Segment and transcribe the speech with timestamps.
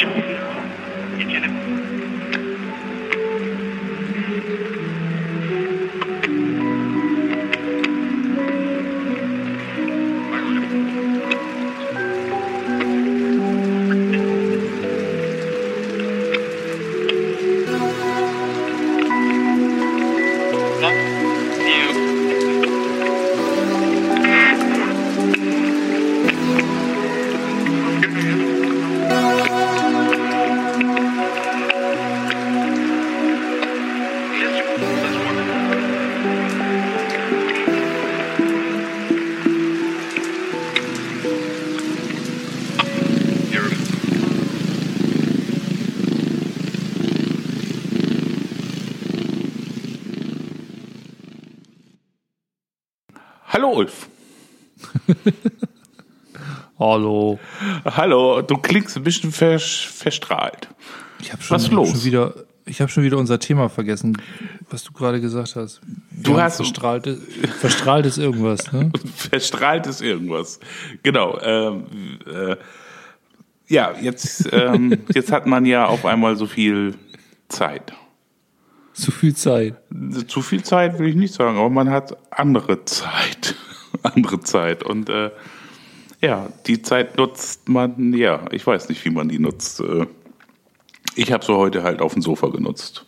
[0.00, 0.37] Hallo
[53.78, 54.08] Ulf.
[56.80, 57.38] Hallo.
[57.84, 60.68] Hallo, du klingst ein bisschen ver verstrahlt.
[61.20, 61.88] Ich habe schon, Was ich los?
[61.90, 64.20] Hab schon wieder, ich habe schon wieder unser Thema vergessen,
[64.68, 65.80] was du gerade gesagt hast.
[66.10, 67.06] Du Ja, hast- verstrahlt,
[67.60, 68.90] verstrahlt ist irgendwas, ne?
[69.14, 70.58] Verstrahlt ist irgendwas.
[71.04, 71.38] Genau.
[71.40, 71.84] Ähm,
[72.26, 72.56] äh,
[73.68, 76.94] ja, jetzt, ähm, jetzt hat man ja auf einmal so viel
[77.48, 77.92] Zeit.
[78.92, 79.76] Zu viel Zeit.
[80.26, 83.54] Zu viel Zeit will ich nicht sagen, aber man hat andere Zeit.
[84.02, 84.82] andere Zeit.
[84.82, 85.30] Und äh,
[86.20, 89.80] ja, die Zeit nutzt man, ja, ich weiß nicht, wie man die nutzt.
[89.80, 90.06] Äh,
[91.14, 93.04] ich habe so heute halt auf dem Sofa genutzt.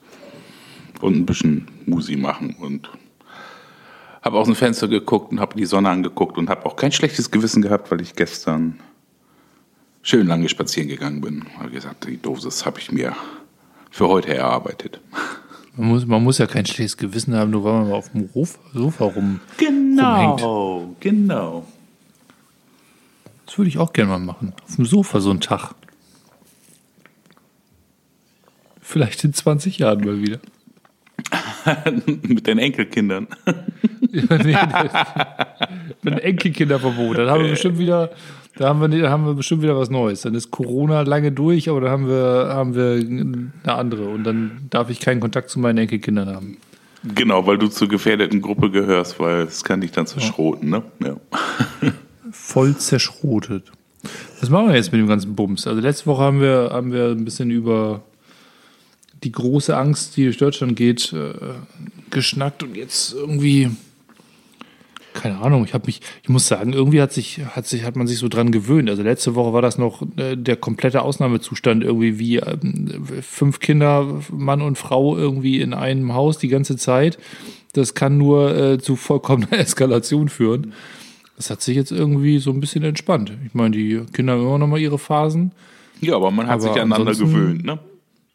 [1.00, 2.90] Und ein bisschen Musi machen und
[4.22, 7.30] habe aus dem Fenster geguckt und habe die Sonne angeguckt und habe auch kein schlechtes
[7.30, 8.78] Gewissen gehabt, weil ich gestern
[10.02, 11.44] schön lange spazieren gegangen bin.
[11.58, 13.16] Habe gesagt, die Dosis habe ich mir
[13.90, 15.00] für heute erarbeitet.
[15.76, 18.28] Man muss, man muss ja kein schlechtes Gewissen haben, nur weil man mal auf dem
[18.74, 19.40] Sofa rum.
[19.56, 19.79] Genau,
[21.00, 21.66] genau.
[23.46, 24.52] Das würde ich auch gerne mal machen.
[24.64, 25.74] Auf dem Sofa so einen Tag.
[28.80, 30.40] Vielleicht in 20 Jahren mal wieder.
[32.22, 33.26] Mit den Enkelkindern.
[34.12, 37.18] Ja, nee, einem Enkelkinderverbot.
[37.18, 38.10] Dann haben wir bestimmt wieder,
[38.56, 40.22] da haben wir, da haben wir bestimmt wieder was Neues.
[40.22, 44.08] Dann ist Corona lange durch, aber dann haben wir, haben wir eine andere.
[44.08, 46.56] Und dann darf ich keinen Kontakt zu meinen Enkelkindern haben.
[47.02, 50.82] Genau, weil du zur gefährdeten Gruppe gehörst, weil es kann dich dann zerschroten, ne?
[51.02, 51.16] Ja.
[52.30, 53.72] Voll zerschrotet.
[54.40, 55.66] Was machen wir jetzt mit dem ganzen Bums?
[55.66, 58.02] Also letzte Woche haben wir, haben wir ein bisschen über
[59.22, 61.32] die große Angst, die durch Deutschland geht, äh,
[62.10, 63.70] geschnackt und jetzt irgendwie,
[65.20, 68.06] keine Ahnung, ich habe mich, ich muss sagen, irgendwie hat sich, hat sich, hat man
[68.06, 68.88] sich so dran gewöhnt.
[68.88, 74.20] Also letzte Woche war das noch äh, der komplette Ausnahmezustand, irgendwie wie ähm, fünf Kinder,
[74.32, 77.18] Mann und Frau irgendwie in einem Haus die ganze Zeit.
[77.72, 80.72] Das kann nur äh, zu vollkommener Eskalation führen.
[81.36, 83.32] Das hat sich jetzt irgendwie so ein bisschen entspannt.
[83.46, 85.52] Ich meine, die Kinder haben immer noch mal ihre Phasen.
[86.00, 87.78] ja, aber man hat Aber sich aneinander gewöhnt, ne?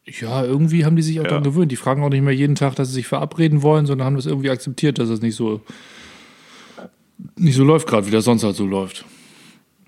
[0.08, 1.30] Ja, irgendwie haben die sich auch Ja.
[1.30, 1.72] daran gewöhnt.
[1.72, 4.28] Die fragen auch nicht mehr jeden Tag, dass sie sich verabreden wollen, sondern haben das
[4.28, 5.62] irgendwie akzeptiert, dass es nicht so
[7.36, 9.06] nicht so läuft gerade, wie das sonst halt so läuft.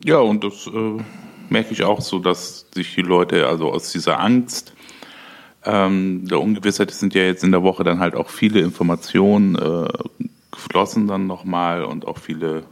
[0.04, 1.04] Ja, und das äh,
[1.50, 4.74] merke ich auch so, dass sich die Leute also aus dieser Angst
[5.66, 9.56] ähm, der Ungewissheit, es sind ja jetzt in der Woche dann halt auch viele Informationen
[9.56, 9.88] äh,
[10.52, 12.64] geflossen dann nochmal und auch viele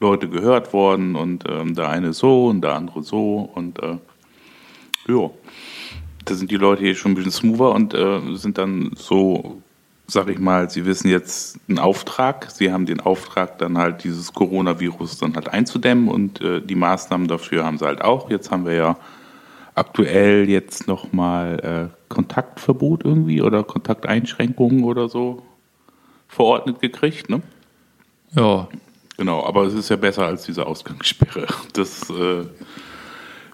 [0.00, 3.98] Leute gehört worden und ähm, der eine so und der andere so und äh,
[5.08, 5.30] ja,
[6.24, 9.62] da sind die Leute hier schon ein bisschen smoother und äh, sind dann so,
[10.06, 14.32] sag ich mal, sie wissen jetzt einen Auftrag, sie haben den Auftrag dann halt dieses
[14.32, 18.30] Coronavirus dann halt einzudämmen und äh, die Maßnahmen dafür haben sie halt auch.
[18.30, 18.96] Jetzt haben wir ja
[19.74, 25.42] aktuell jetzt nochmal äh, Kontaktverbot irgendwie oder Kontakteinschränkungen oder so
[26.28, 27.42] verordnet gekriegt, ne?
[28.32, 28.68] Ja,
[29.16, 31.46] Genau, aber es ist ja besser als diese Ausgangssperre.
[31.72, 32.44] Das äh,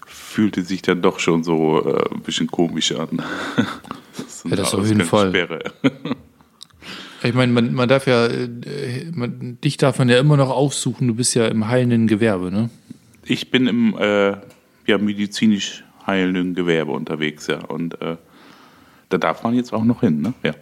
[0.07, 3.21] fühlte sich dann doch schon so äh, ein bisschen komisch an.
[4.17, 5.71] Das ist Ja, das auf jeden Fall.
[7.23, 8.49] Ich meine, man, man darf ja, äh,
[9.13, 11.07] man, dich darf man ja immer noch aufsuchen.
[11.07, 12.69] Du bist ja im heilenden Gewerbe, ne?
[13.25, 14.31] Ich bin im äh,
[14.87, 17.63] ja, medizinisch heilenden Gewerbe unterwegs, ja.
[17.65, 18.17] Und äh,
[19.09, 20.33] da darf man jetzt auch noch hin, ne?
[20.43, 20.53] Ja,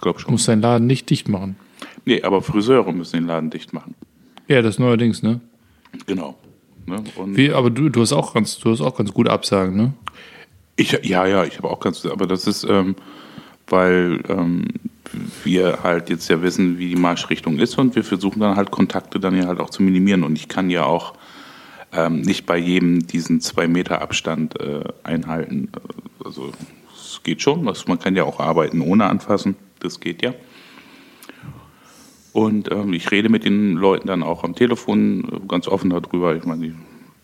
[0.00, 0.32] glaub Du schon.
[0.32, 1.56] musst deinen Laden nicht dicht machen.
[2.04, 3.94] Nee, aber Friseure müssen den Laden dicht machen.
[4.48, 5.40] Ja, das neuerdings, ne?
[6.06, 6.36] Genau.
[6.86, 7.02] Ne?
[7.26, 9.92] Wie, aber du, du hast auch ganz, du hast auch ganz gute Absagen, ne?
[10.76, 12.96] Ich, ja, ja, ich habe auch ganz, aber das ist, ähm,
[13.68, 14.64] weil ähm,
[15.44, 19.20] wir halt jetzt ja wissen, wie die Marschrichtung ist und wir versuchen dann halt Kontakte
[19.20, 21.14] dann ja halt auch zu minimieren und ich kann ja auch
[21.92, 25.70] ähm, nicht bei jedem diesen zwei Meter Abstand äh, einhalten.
[26.24, 26.52] Also
[26.94, 30.34] es geht schon, das, man kann ja auch arbeiten ohne anfassen, das geht ja.
[32.32, 36.34] Und ähm, ich rede mit den Leuten dann auch am Telefon äh, ganz offen darüber.
[36.34, 36.74] Ich meine,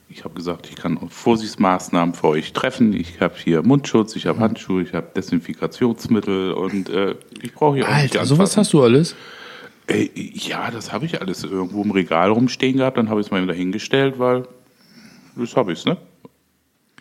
[0.09, 2.95] ich habe gesagt, ich kann Vorsichtsmaßnahmen für euch treffen.
[2.95, 7.85] Ich habe hier Mundschutz, ich habe Handschuhe, ich habe Desinfikationsmittel und äh, ich brauche hier
[7.85, 8.61] auch nicht Alter, sowas anfassen.
[8.61, 9.17] hast du alles?
[9.87, 13.31] Ey, ja, das habe ich alles irgendwo im Regal rumstehen gehabt, dann habe ich es
[13.31, 14.47] mal wieder hingestellt, weil
[15.37, 15.97] das habe ich ne?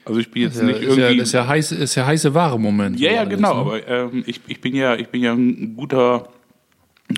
[0.06, 1.22] Also ich bin jetzt ja, nicht ist, ja, irgendwie.
[1.22, 2.98] ist, ja heiß, ist ja heiße Ware Moment.
[3.00, 3.56] Ja, ja, alles, genau.
[3.56, 3.60] ne?
[3.60, 6.30] Aber ähm, ich, ich bin ja, ich bin ja ein guter,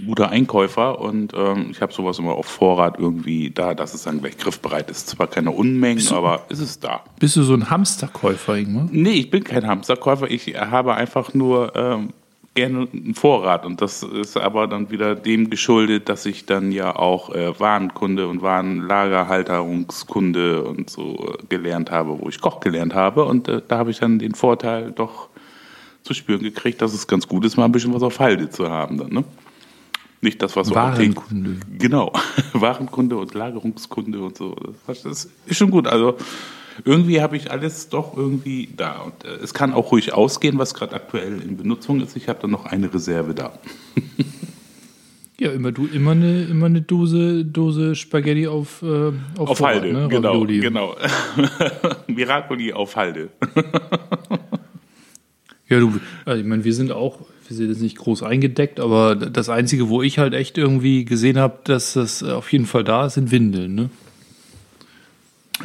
[0.05, 4.21] guter Einkäufer und ähm, ich habe sowas immer auf Vorrat irgendwie da, dass es dann
[4.21, 5.09] gleich griffbereit ist.
[5.09, 7.01] Zwar keine Unmengen, aber ist es da.
[7.19, 8.87] Bist du so ein Hamsterkäufer, Ingmar?
[8.91, 10.29] Nee, ich bin kein Hamsterkäufer.
[10.29, 12.09] Ich habe einfach nur ähm,
[12.53, 13.65] gerne einen Vorrat.
[13.65, 18.27] Und das ist aber dann wieder dem geschuldet, dass ich dann ja auch äh, Warenkunde
[18.27, 23.23] und Warenlagerhalterungskunde und so äh, gelernt habe, wo ich Koch gelernt habe.
[23.25, 25.29] Und äh, da habe ich dann den Vorteil doch
[26.03, 28.69] zu spüren gekriegt, dass es ganz gut ist, mal ein bisschen was auf Halde zu
[28.69, 29.23] haben dann, ne?
[30.21, 31.57] Nicht das, was so Warenkunde.
[31.77, 32.11] Genau,
[32.53, 34.55] Warenkunde und Lagerungskunde und so.
[34.87, 35.05] Das
[35.45, 35.87] ist schon gut.
[35.87, 36.17] Also
[36.85, 38.99] irgendwie habe ich alles doch irgendwie da.
[39.01, 42.15] Und äh, es kann auch ruhig ausgehen, was gerade aktuell in Benutzung ist.
[42.15, 43.53] Ich habe dann noch eine Reserve da.
[45.41, 49.75] Ja, immer du immer eine, immer eine Dose, Dose Spaghetti auf, äh, auf, Auf Vorrat,
[49.75, 50.07] Halde, ne?
[50.09, 50.59] genau, Ravioli.
[50.59, 50.97] genau.
[52.07, 53.29] Miracoli auf Halde.
[55.69, 55.93] Ja, du,
[56.25, 57.19] also ich meine, wir sind auch,
[57.49, 61.37] wir sind jetzt nicht groß eingedeckt, aber das Einzige, wo ich halt echt irgendwie gesehen
[61.39, 63.89] habe, dass das auf jeden Fall da ist, sind Windeln, ne?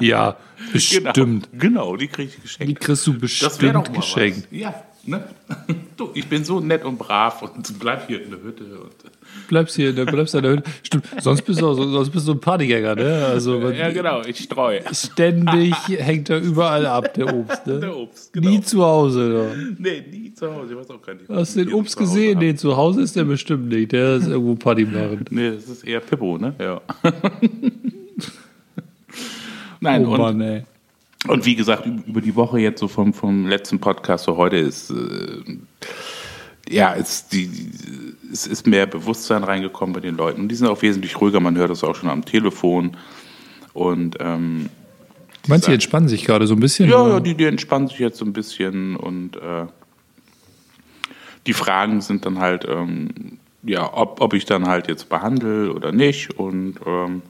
[0.01, 0.37] Ja,
[0.73, 1.15] bestimmt.
[1.53, 2.81] Genau, genau die krieg ich Die geschenkt.
[2.81, 4.49] kriegst du bestimmt geschenkt.
[4.51, 4.59] was.
[4.59, 4.75] Ja,
[5.09, 5.25] ne?
[5.97, 8.65] Du, ich bin so nett und brav und bleib hier in der Hütte.
[8.65, 8.93] Und,
[9.49, 10.65] Bleibst hier, ne, bleibst an der Hütte.
[10.83, 13.27] Stimmt, sonst bist du, auch so, sonst bist du ein Partygänger, ne?
[13.27, 14.83] Also ja, genau, ich streue.
[14.93, 17.81] ständig hängt er überall ab, der Obst, ne?
[17.81, 18.51] Der Obst, genau.
[18.51, 19.77] Nie zu Hause, ne?
[19.79, 20.73] Nee, nie zu Hause.
[20.73, 21.29] Ich weiß auch gar nicht.
[21.31, 22.39] Hast du den Obst gesehen?
[22.39, 23.93] Nee, zu Hause ist der bestimmt nicht.
[23.93, 25.25] Der ist irgendwo Party machen.
[25.31, 26.55] Nee, das ist eher Pippo, ne?
[26.59, 26.83] Ja.
[29.81, 30.65] Nein, Oh und, Mann, ey.
[31.29, 34.91] Und wie gesagt, über die Woche jetzt so vom, vom letzten Podcast so heute ist,
[34.91, 35.59] äh,
[36.69, 37.73] ja, ist die,
[38.33, 40.43] es ist mehr Bewusstsein reingekommen bei den Leuten.
[40.43, 42.97] Und die sind auch wesentlich ruhiger, man hört das auch schon am Telefon.
[43.73, 44.69] Und ähm,
[45.49, 46.89] Meinst du, die entspannen sich gerade so ein bisschen?
[46.89, 49.67] ja, ja, die, die entspannen sich jetzt so ein bisschen und äh,
[51.47, 55.93] die Fragen sind dann halt, ähm, ja, ob, ob ich dann halt jetzt behandle oder
[55.93, 56.39] nicht.
[56.39, 57.23] Und ähm,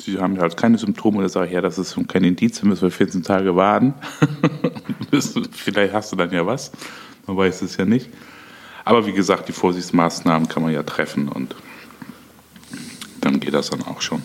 [0.00, 2.90] sie haben halt keine Symptome oder sage ich, ja, das ist kein Indiz, müssen wir
[2.90, 3.94] 14 Tage warten.
[5.52, 6.70] Vielleicht hast du dann ja was,
[7.26, 8.08] man weiß es ja nicht.
[8.84, 11.54] Aber wie gesagt, die Vorsichtsmaßnahmen kann man ja treffen und
[13.20, 14.22] dann geht das dann auch schon.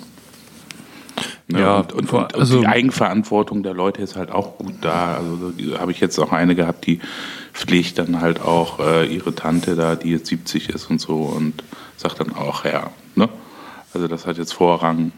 [1.48, 1.60] Ne?
[1.60, 5.18] Ja, und, und, und, also- die Eigenverantwortung der Leute ist halt auch gut da.
[5.18, 7.00] Also habe ich jetzt auch eine gehabt, die
[7.54, 11.64] pflegt dann halt auch äh, ihre Tante da, die jetzt 70 ist und so und
[11.98, 13.30] sagt dann auch, ja, ne?
[13.94, 15.12] Also das hat jetzt Vorrang.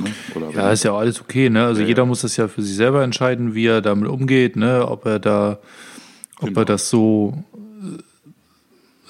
[0.00, 0.10] Ne?
[0.54, 1.64] Ja, ist ja auch alles okay, ne?
[1.66, 2.06] Also Ja, jeder ja.
[2.06, 4.86] muss das ja für sich selber entscheiden, wie er damit umgeht, ne?
[4.88, 5.58] Ob er da,
[6.40, 6.60] ob Genau.
[6.60, 7.42] er das so,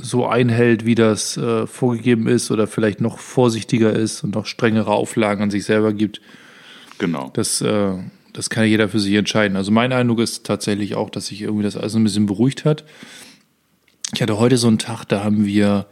[0.03, 4.91] so einhält, wie das äh, vorgegeben ist, oder vielleicht noch vorsichtiger ist und noch strengere
[4.91, 6.21] Auflagen an sich selber gibt.
[6.99, 7.31] genau.
[7.35, 7.93] Das, äh,
[8.33, 9.57] das kann jeder für sich entscheiden.
[9.57, 12.85] Also mein Eindruck ist tatsächlich auch, dass sich irgendwie das alles ein bisschen beruhigt hat.
[14.15, 15.87] Ich hatte heute so einen Tag, da haben wir,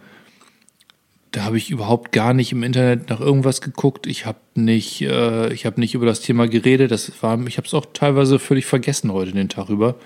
[1.31, 4.07] da habe ich überhaupt gar nicht im Internet nach irgendwas geguckt.
[4.07, 6.91] Ich habe nicht, äh, ich habe nicht über das Thema geredet.
[6.91, 9.97] Das war, ich habe es auch teilweise völlig vergessen heute den Tag über.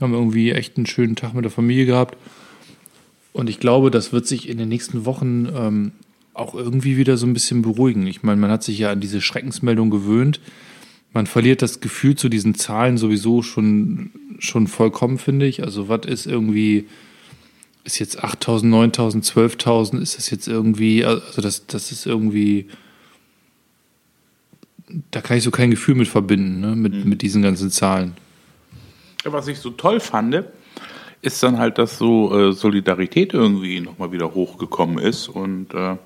[0.00, 2.16] Haben irgendwie echt einen schönen Tag mit der Familie gehabt.
[3.32, 5.92] Und ich glaube, das wird sich in den nächsten Wochen ähm,
[6.34, 8.06] auch irgendwie wieder so ein bisschen beruhigen.
[8.06, 10.40] Ich meine, man hat sich ja an diese Schreckensmeldung gewöhnt.
[11.12, 15.62] Man verliert das Gefühl zu diesen Zahlen sowieso schon, schon vollkommen, finde ich.
[15.62, 16.86] Also, was ist irgendwie,
[17.84, 22.68] ist jetzt 8000, 9000, 12.000, ist das jetzt irgendwie, also das, das ist irgendwie,
[25.10, 26.76] da kann ich so kein Gefühl mit verbinden, ne?
[26.76, 27.08] mit, mhm.
[27.08, 28.14] mit diesen ganzen Zahlen.
[29.24, 30.44] Was ich so toll fand,
[31.22, 35.96] ist dann halt, dass so äh, Solidarität irgendwie nochmal wieder hochgekommen ist und äh,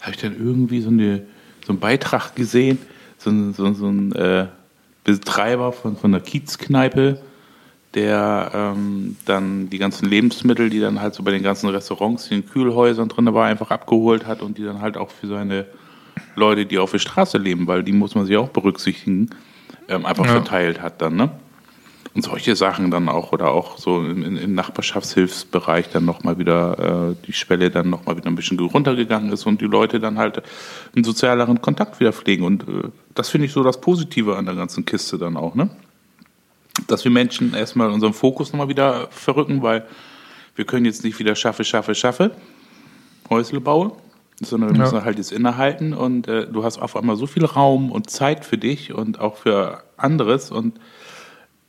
[0.00, 1.26] habe ich dann irgendwie so, eine,
[1.64, 2.78] so einen Beitrag gesehen,
[3.18, 4.46] so, ein, so, so ein äh,
[5.02, 7.20] Betreiber von, von einer Kiezkneipe,
[7.96, 12.42] der ähm, dann die ganzen Lebensmittel, die dann halt so bei den ganzen Restaurants, in
[12.42, 15.66] den Kühlhäusern drin war, einfach abgeholt hat und die dann halt auch für seine
[16.36, 19.30] Leute, die auf der Straße leben, weil die muss man sich auch berücksichtigen,
[19.88, 20.32] ähm, einfach ja.
[20.32, 21.30] verteilt hat dann, ne?
[22.16, 27.26] und solche Sachen dann auch oder auch so im, im Nachbarschaftshilfsbereich dann nochmal wieder äh,
[27.26, 30.42] die Schwelle dann nochmal wieder ein bisschen runtergegangen ist und die Leute dann halt
[30.94, 32.44] einen sozialeren Kontakt wieder pflegen.
[32.44, 35.68] Und äh, das finde ich so das Positive an der ganzen Kiste dann auch, ne?
[36.86, 39.86] Dass wir Menschen erstmal unseren Fokus nochmal wieder verrücken, weil
[40.54, 42.30] wir können jetzt nicht wieder schaffe, schaffe, schaffe,
[43.28, 43.92] Häusle bauen,
[44.40, 44.82] sondern wir ja.
[44.84, 48.44] müssen halt jetzt innehalten und äh, du hast auf einmal so viel Raum und Zeit
[48.44, 50.78] für dich und auch für anderes und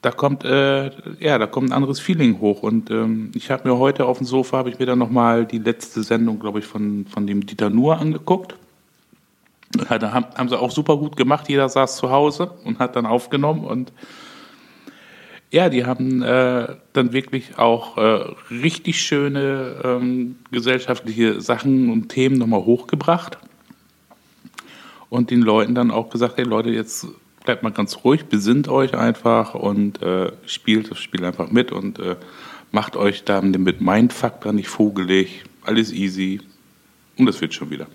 [0.01, 2.61] da kommt äh, ja, da kommt ein anderes Feeling hoch.
[2.61, 5.45] Und ähm, ich habe mir heute auf dem Sofa habe ich mir dann noch mal
[5.45, 8.55] die letzte Sendung, glaube ich, von von dem Dieter Nuhr angeguckt.
[9.71, 11.49] Da haben, haben sie auch super gut gemacht.
[11.49, 13.91] Jeder saß zu Hause und hat dann aufgenommen und
[15.51, 22.37] ja, die haben äh, dann wirklich auch äh, richtig schöne ähm, gesellschaftliche Sachen und Themen
[22.37, 23.37] nochmal hochgebracht
[25.09, 27.07] und den Leuten dann auch gesagt, hey Leute, jetzt
[27.45, 31.97] bleibt mal ganz ruhig, besinnt euch einfach und äh, spielt das Spiel einfach mit und
[31.99, 32.17] äh,
[32.71, 35.45] macht euch dann mit Mindfuck nicht vogelig.
[35.63, 36.41] Alles easy.
[37.17, 37.87] Und das wird schon wieder.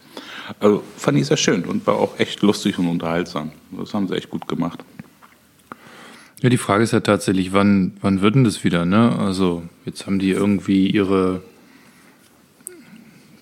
[0.59, 3.53] Also fand ich sehr schön und war auch echt lustig und unterhaltsam.
[3.71, 4.83] Das haben sie echt gut gemacht.
[6.43, 9.17] Ja, die Frage ist ja tatsächlich, wann, wann wird denn das wieder, ne?
[9.17, 11.41] Also, jetzt haben die irgendwie ihre,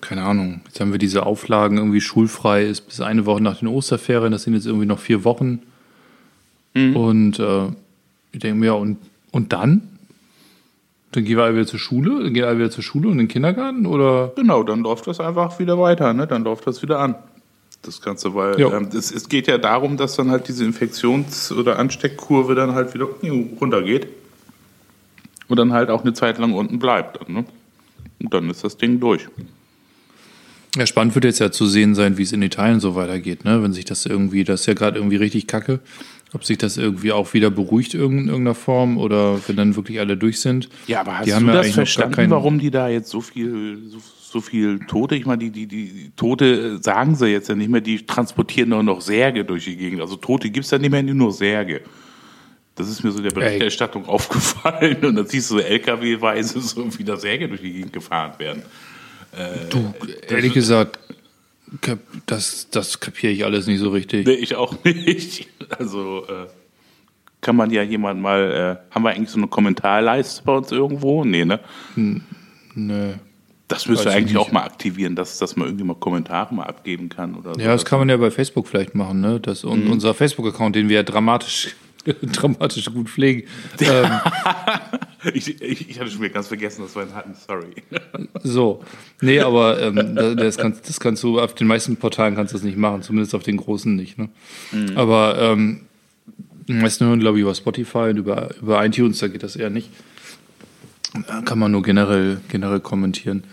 [0.01, 3.69] keine Ahnung, jetzt haben wir diese Auflagen irgendwie schulfrei ist bis eine Woche nach den
[3.69, 5.63] Osterferien, das sind jetzt irgendwie noch vier Wochen.
[6.75, 6.95] Mhm.
[6.95, 7.69] Und äh,
[8.33, 8.97] ich denke mir, ja, und,
[9.31, 9.81] und dann?
[11.11, 13.19] Dann gehen wir alle wieder zur Schule, dann gehen alle wieder zur Schule und in
[13.19, 14.31] den Kindergarten oder?
[14.35, 16.27] Genau, dann läuft das einfach wieder weiter, ne?
[16.27, 17.15] Dann läuft das wieder an.
[17.83, 21.79] Das Ganze, weil ähm, es, es, geht ja darum, dass dann halt diese Infektions- oder
[21.79, 23.07] Ansteckkurve dann halt wieder
[23.59, 24.07] runtergeht
[25.47, 27.27] und dann halt auch eine Zeit lang unten bleibt.
[27.27, 27.43] Ne?
[28.19, 29.27] Und dann ist das Ding durch.
[30.75, 33.61] Ja, spannend wird jetzt ja zu sehen sein, wie es in Italien so weitergeht, ne?
[33.61, 35.79] Wenn sich das irgendwie, das ist ja gerade irgendwie richtig kacke.
[36.33, 40.15] Ob sich das irgendwie auch wieder beruhigt in irgendeiner Form oder wenn dann wirklich alle
[40.15, 40.69] durch sind.
[40.87, 43.97] Ja, aber hast die du ja das verstanden, warum die da jetzt so viel, so,
[44.31, 47.81] so viel Tote, ich meine, die, die, die Tote sagen sie jetzt ja nicht mehr,
[47.81, 49.99] die transportieren nur noch Särge durch die Gegend.
[49.99, 51.81] Also Tote gibt es ja nicht mehr, nur Särge.
[52.75, 54.09] Das ist mir so der Berichterstattung Ey.
[54.09, 58.61] aufgefallen und dann siehst du so LKW-weise so wieder Särge durch die Gegend gefahren werden.
[59.33, 59.93] Äh, du,
[60.29, 60.97] ehrlich gesagt,
[62.25, 64.25] das, das kapiere ich alles nicht so richtig.
[64.25, 65.49] Nee, ich auch nicht.
[65.77, 66.47] Also äh,
[67.41, 71.25] kann man ja jemand mal, äh, haben wir eigentlich so eine Kommentarleiste bei uns irgendwo?
[71.25, 71.59] Nee, ne?
[71.95, 72.21] Hm,
[72.75, 73.15] nö.
[73.71, 77.09] Das müsste wir eigentlich auch mal aktivieren, dass, dass man irgendwie mal Kommentare mal abgeben
[77.09, 77.59] kann oder so.
[77.59, 79.39] Ja, das kann man ja bei Facebook vielleicht machen, ne?
[79.39, 79.91] Das, und mhm.
[79.91, 81.75] unser Facebook-Account, den wir ja dramatisch
[82.21, 83.47] dramatisch gut pflegen.
[83.79, 84.09] ähm,
[85.33, 87.73] ich, ich, ich, hatte schon wieder ganz vergessen, dass wir ihn hatten, sorry.
[88.43, 88.83] so,
[89.21, 92.63] nee, aber ähm, das, kannst, das kannst du auf den meisten Portalen kannst du das
[92.63, 94.17] nicht machen, zumindest auf den großen nicht.
[94.17, 94.29] Ne?
[94.71, 94.97] Mhm.
[94.97, 95.81] Aber ähm,
[96.67, 99.69] die meisten hören, glaube ich, über Spotify und über, über iTunes, da geht das eher
[99.69, 99.89] nicht.
[101.27, 103.43] Da kann man nur generell, generell kommentieren.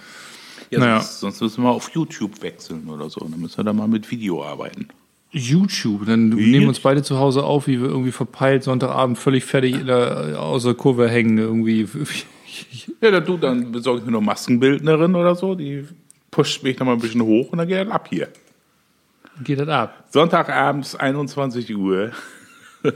[0.71, 1.01] Ja, naja.
[1.01, 3.21] sonst, sonst müssen wir auf YouTube wechseln oder so.
[3.21, 4.89] Dann müssen wir da mal mit Video arbeiten.
[5.31, 6.07] YouTube.
[6.07, 6.51] Dann Wie?
[6.51, 9.87] nehmen wir uns beide zu Hause auf, wie wir irgendwie verpeilt Sonntagabend völlig fertig in
[9.87, 11.39] der, außer Kurve hängen.
[11.39, 11.89] Irgendwie.
[13.01, 15.55] Ja, dann du, dann besorge ich mir noch Maskenbildnerin oder so.
[15.55, 15.85] Die
[16.31, 18.29] pusht mich noch mal ein bisschen hoch und dann geht das ab hier.
[19.45, 20.07] Geht das ab?
[20.11, 22.11] Sonntagabends, 21 Uhr.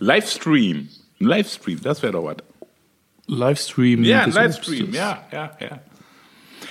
[0.00, 0.88] Livestream.
[1.18, 2.36] Livestream, das wäre doch was.
[3.26, 4.04] Livestream.
[4.04, 5.78] Ja, Livestream, ja, ja, ja.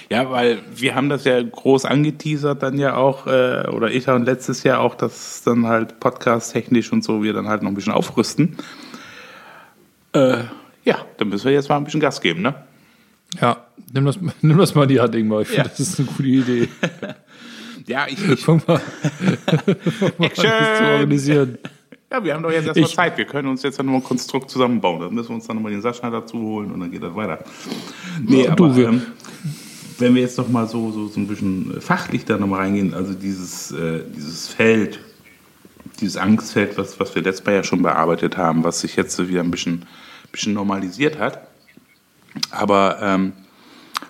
[0.10, 4.26] Ja, weil wir haben das ja groß angeteasert dann ja auch, äh, oder ich und
[4.26, 7.94] letztes Jahr auch, dass dann halt podcast-technisch und so wir dann halt noch ein bisschen
[7.94, 8.58] aufrüsten.
[10.14, 10.44] Äh,
[10.84, 12.54] ja, dann müssen wir jetzt mal ein bisschen Gas geben, ne?
[13.42, 15.42] Ja, nimm das, nimm das mal in die Hand, Ingmar.
[15.42, 15.68] Ich finde, Ja.
[15.70, 16.70] das ist eine gute Idee.
[17.86, 18.80] Ja, ich, ich, Fang mal,
[19.46, 21.58] fang mal an, das zu organisieren.
[22.14, 23.18] Ja, wir haben doch jetzt erstmal Ich- Zeit.
[23.18, 25.02] Wir können uns jetzt ja nochmal ein Konstrukt zusammenbauen.
[25.02, 27.40] Dann müssen wir uns dann nochmal den Sascha dazu holen und dann geht das weiter.
[28.24, 29.02] Nee, aber ähm,
[29.98, 33.14] wenn wir jetzt noch mal so, so, so ein bisschen fachlich da nochmal reingehen, also
[33.14, 35.00] dieses, äh, dieses Feld,
[36.02, 39.28] dieses Angstfeld, was, was wir letztes Mal ja schon bearbeitet haben, was sich jetzt so
[39.28, 39.86] wieder ein bisschen,
[40.32, 41.48] bisschen normalisiert hat,
[42.52, 43.34] aber ähm,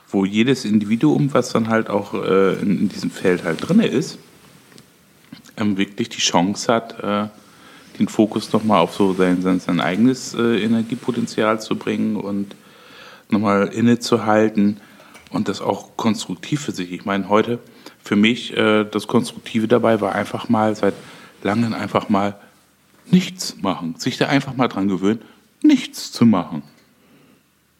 [0.09, 4.17] wo jedes Individuum, was dann halt auch äh, in, in diesem Feld halt drin ist,
[5.57, 7.27] ähm, wirklich die Chance hat, äh,
[7.99, 12.55] den Fokus nochmal auf so sein, sein, sein eigenes äh, Energiepotenzial zu bringen und
[13.29, 14.79] nochmal innezuhalten
[15.31, 16.91] und das auch konstruktiv für sich.
[16.91, 17.59] Ich meine, heute
[18.03, 20.93] für mich äh, das Konstruktive dabei war einfach mal seit
[21.43, 22.35] langem einfach mal
[23.09, 23.95] nichts machen.
[23.97, 25.21] Sich da einfach mal dran gewöhnen,
[25.61, 26.63] nichts zu machen.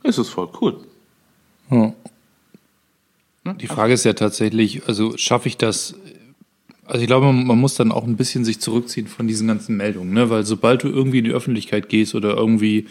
[0.03, 0.79] Das ist voll cool.
[1.69, 1.93] Ja.
[3.45, 3.55] Ne?
[3.55, 5.95] Die Frage ist ja tatsächlich, also schaffe ich das?
[6.85, 10.13] Also ich glaube, man, muss dann auch ein bisschen sich zurückziehen von diesen ganzen Meldungen,
[10.13, 10.29] ne?
[10.29, 12.87] Weil sobald du irgendwie in die Öffentlichkeit gehst oder irgendwie,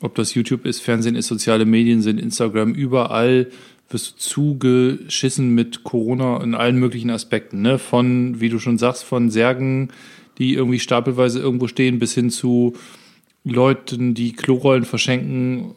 [0.00, 3.50] ob das YouTube ist, Fernsehen ist, soziale Medien sind, Instagram, überall
[3.88, 7.78] wirst du zugeschissen mit Corona in allen möglichen Aspekten, ne?
[7.78, 9.88] Von, wie du schon sagst, von Särgen,
[10.38, 12.74] die irgendwie stapelweise irgendwo stehen, bis hin zu
[13.44, 15.74] Leuten, die Klorollen verschenken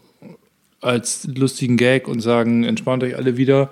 [0.81, 3.71] als lustigen Gag und sagen, entspannt euch alle wieder.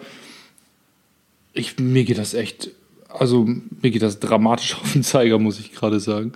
[1.54, 2.72] Ich, mir geht das echt,
[3.14, 6.34] also mir geht das dramatisch auf den Zeiger, muss ich gerade sagen.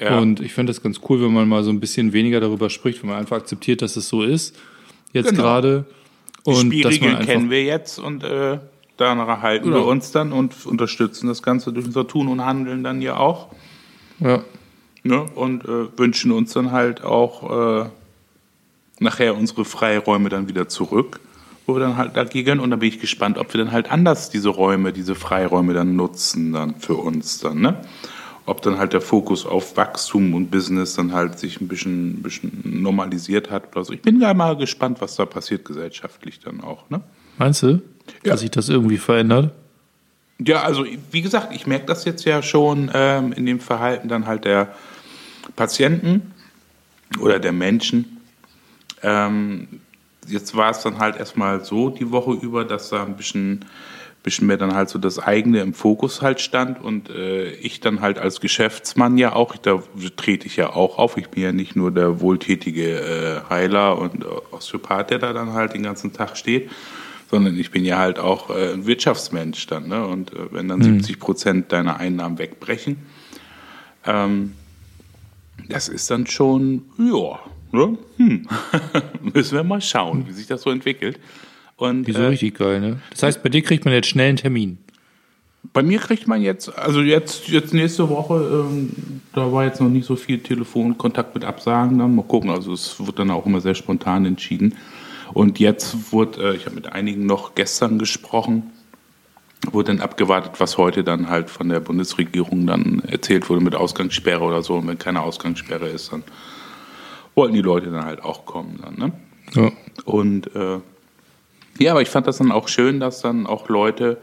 [0.00, 0.18] Ja.
[0.18, 3.02] Und ich finde das ganz cool, wenn man mal so ein bisschen weniger darüber spricht,
[3.02, 4.56] wenn man einfach akzeptiert, dass es so ist.
[5.12, 5.42] Jetzt Genau.
[5.42, 5.84] gerade.
[6.46, 7.26] Die Und man Spielregeln einfach.
[7.26, 8.58] kennen wir jetzt und äh,
[8.96, 9.78] danach halten Genau.
[9.78, 13.48] wir uns dann und unterstützen das Ganze durch unser Tun und Handeln dann ja auch.
[14.20, 14.42] Ja.
[15.02, 15.22] Ne?
[15.34, 17.88] Und äh, wünschen uns dann halt auch äh,
[19.00, 21.20] nachher unsere Freiräume dann wieder zurück,
[21.68, 24.30] wo wir dann halt dagegen und da bin ich gespannt, ob wir dann halt anders
[24.30, 27.76] diese Räume, diese Freiräume dann nutzen dann für uns dann, ne?
[28.46, 32.22] Ob dann halt der Fokus auf Wachstum und Business dann halt sich ein bisschen, ein
[32.22, 33.76] bisschen normalisiert hat.
[33.76, 37.02] Also ich bin ja mal gespannt, was da passiert gesellschaftlich dann auch, ne?
[37.36, 37.68] Meinst du,
[38.24, 38.32] Ja.
[38.32, 39.52] dass sich das irgendwie verändert?
[40.40, 44.26] Ja, also wie gesagt, ich merke das jetzt ja schon ähm, in dem Verhalten dann
[44.26, 44.74] halt der
[45.54, 46.32] Patienten
[47.20, 48.16] oder der Menschen.
[49.02, 49.68] Ähm,
[50.28, 53.64] jetzt war es dann halt erstmal so die Woche über, dass da ein bisschen,
[54.22, 58.00] bisschen mehr dann halt so das eigene im Fokus halt stand und äh, ich dann
[58.00, 59.82] halt als Geschäftsmann ja auch, da
[60.16, 64.24] trete ich ja auch auf, ich bin ja nicht nur der wohltätige äh, Heiler und
[64.24, 66.70] äh, Osteopath, der da dann halt den ganzen Tag steht,
[67.30, 69.88] sondern ich bin ja halt auch äh, ein Wirtschaftsmensch dann.
[69.88, 70.06] Ne?
[70.06, 72.96] Und äh, wenn dann 70 Prozent deiner Einnahmen wegbrechen,
[74.06, 74.54] ähm,
[75.68, 77.38] das ist dann schon, ja?
[77.72, 78.46] Hm.
[79.34, 81.18] müssen wir mal schauen, wie sich das so entwickelt.
[81.76, 83.00] Und Wieso äh, richtig geil, ne?
[83.10, 84.78] Das heißt, bei dir kriegt man jetzt schnell einen Termin.
[85.72, 89.88] bei mir kriegt man jetzt, also jetzt, jetzt nächste Woche, ähm, da war jetzt noch
[89.88, 92.50] nicht so viel Telefonkontakt mit Absagen, dann mal gucken.
[92.50, 94.74] Also es wird dann auch immer sehr spontan entschieden.
[95.34, 98.72] Und jetzt wurde, äh, ich habe mit einigen noch gestern gesprochen,
[99.70, 104.42] wurde dann abgewartet, was heute dann halt von der Bundesregierung dann erzählt wurde mit Ausgangssperre
[104.42, 104.74] oder so.
[104.74, 106.24] Und wenn keine Ausgangssperre ist, dann
[107.38, 109.12] wollten die Leute dann halt auch kommen dann, ne?
[109.54, 109.70] Ja.
[110.04, 110.80] Und äh,
[111.78, 114.18] ja, aber ich fand das dann auch schön, dass dann auch Leute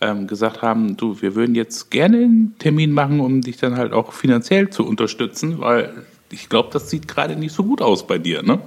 [0.00, 3.92] ähm, gesagt haben, du, wir würden jetzt gerne einen Termin machen, um dich dann halt
[3.92, 8.18] auch finanziell zu unterstützen, weil ich glaube, das sieht gerade nicht so gut aus bei
[8.18, 8.60] dir, ne?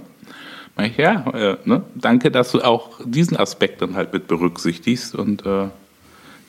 [0.79, 1.83] Ich, ja, äh, ne?
[1.93, 5.67] danke, dass du auch diesen Aspekt dann halt mit berücksichtigst und äh,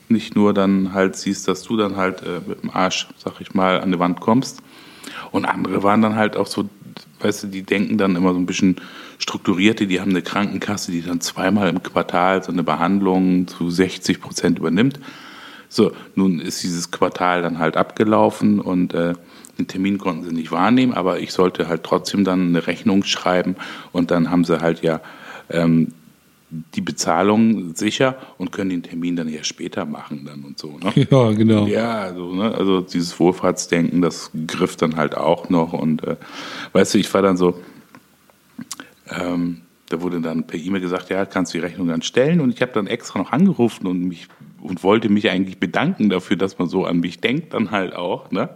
[0.08, 3.52] nicht nur dann halt siehst, dass du dann halt äh, mit dem Arsch, sag ich
[3.52, 4.62] mal, an die Wand kommst.
[5.30, 6.70] Und andere waren dann halt auch so,
[7.20, 8.76] weißt du, die denken dann immer so ein bisschen
[9.18, 14.20] strukturierte, die haben eine Krankenkasse, die dann zweimal im Quartal so eine Behandlung zu 60
[14.20, 15.00] Prozent übernimmt.
[15.68, 19.14] So, nun ist dieses Quartal dann halt abgelaufen und äh,
[19.58, 23.56] den Termin konnten sie nicht wahrnehmen, aber ich sollte halt trotzdem dann eine Rechnung schreiben
[23.92, 25.00] und dann haben sie halt ja
[25.50, 25.92] ähm,
[26.74, 30.78] die Bezahlung sicher und können den Termin dann ja später machen dann und so.
[30.78, 31.06] Ne?
[31.10, 31.66] Ja, genau.
[31.66, 35.72] Ja, also, ne, also dieses Wohlfahrtsdenken, das griff dann halt auch noch.
[35.72, 36.16] Und äh,
[36.72, 37.58] weißt du, ich war dann so,
[39.10, 42.40] ähm, da wurde dann per E-Mail gesagt, ja, kannst du die Rechnung dann stellen.
[42.40, 44.28] Und ich habe dann extra noch angerufen und mich
[44.60, 48.30] und wollte mich eigentlich bedanken dafür, dass man so an mich denkt, dann halt auch,
[48.30, 48.48] ne?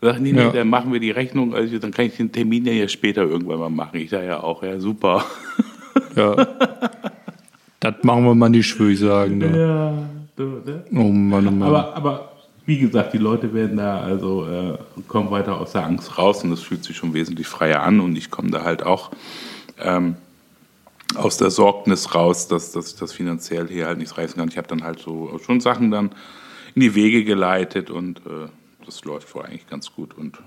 [0.00, 0.50] Sag, nee, nee, Ja.
[0.50, 3.58] dann machen wir die Rechnung, also dann kann ich den Termin ja, ja später irgendwann
[3.58, 3.98] mal machen.
[3.98, 5.24] Ich sage ja auch, ja, super.
[6.14, 6.36] Ja.
[7.80, 9.38] das machen wir mal nicht, würde ich sagen.
[9.38, 9.58] Ne?
[9.58, 9.92] Ja,
[10.36, 10.84] du, ne?
[10.92, 11.68] Oh Mann, oh Mann.
[11.68, 12.32] Aber, aber
[12.66, 16.52] wie gesagt, die Leute werden da also äh, kommen weiter aus der Angst raus und
[16.52, 19.10] es fühlt sich schon wesentlich freier an und ich komme da halt auch
[19.80, 20.16] ähm,
[21.14, 24.48] aus der Sorgnis raus, dass, dass ich das finanziell hier halt nicht reißen kann.
[24.48, 26.10] Ich habe dann halt so schon Sachen dann
[26.74, 28.48] in die Wege geleitet und äh,
[28.84, 30.38] das läuft vor eigentlich ganz gut und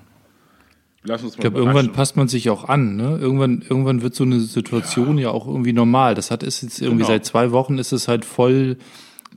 [1.03, 2.95] Lass uns mal ich glaube, irgendwann passt man sich auch an.
[2.95, 3.17] Ne?
[3.19, 5.25] Irgendwann, irgendwann wird so eine Situation ja.
[5.25, 6.13] ja auch irgendwie normal.
[6.13, 7.09] Das hat ist jetzt irgendwie genau.
[7.09, 8.77] seit zwei Wochen ist es halt voll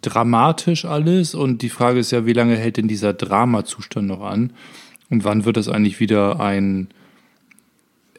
[0.03, 4.53] dramatisch alles und die Frage ist ja, wie lange hält denn dieser Dramazustand noch an
[5.09, 6.89] und wann wird das eigentlich wieder ein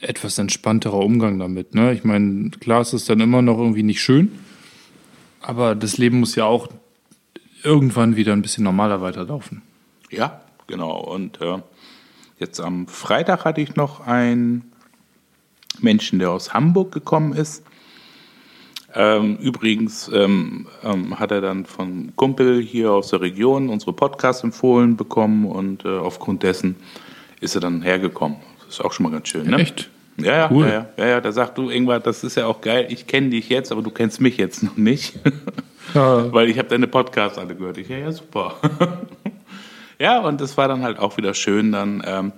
[0.02, 1.76] etwas entspannterer Umgang damit?
[1.76, 1.94] Ne?
[1.94, 4.32] Ich meine, klar ist es dann immer noch irgendwie nicht schön,
[5.42, 6.70] aber das Leben muss ja auch
[7.64, 9.62] irgendwann wieder ein bisschen normaler weiterlaufen.
[10.10, 11.60] Ja, genau und äh
[12.38, 14.72] Jetzt am Freitag hatte ich noch einen
[15.80, 17.64] Menschen, der aus Hamburg gekommen ist.
[18.94, 24.44] Ähm, übrigens ähm, ähm, hat er dann von Kumpel hier aus der Region unsere Podcasts
[24.44, 26.78] empfohlen bekommen und äh, aufgrund dessen
[27.42, 28.38] ist er dann hergekommen.
[28.60, 29.58] Das ist auch schon mal ganz schön, ne?
[29.58, 29.90] Echt?
[30.18, 30.68] Ja, ja, cool.
[30.68, 33.50] ja, ja, ja, da sagt du irgendwann, das ist ja auch geil, ich kenne dich
[33.50, 35.20] jetzt, aber du kennst mich jetzt noch nicht.
[35.94, 36.32] Ja.
[36.34, 37.78] Weil ich habe deine Podcasts alle gehört.
[37.78, 38.56] Ich, ja, ja, super.
[40.00, 42.32] Ja, und es war dann halt auch wieder schön, dann ähm,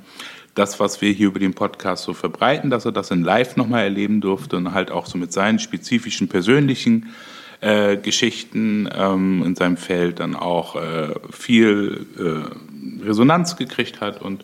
[0.53, 3.83] das, was wir hier über den Podcast so verbreiten, dass er das in Live nochmal
[3.83, 7.13] erleben durfte und halt auch so mit seinen spezifischen persönlichen
[7.61, 14.43] äh, Geschichten ähm, in seinem Feld dann auch äh, viel äh, Resonanz gekriegt hat und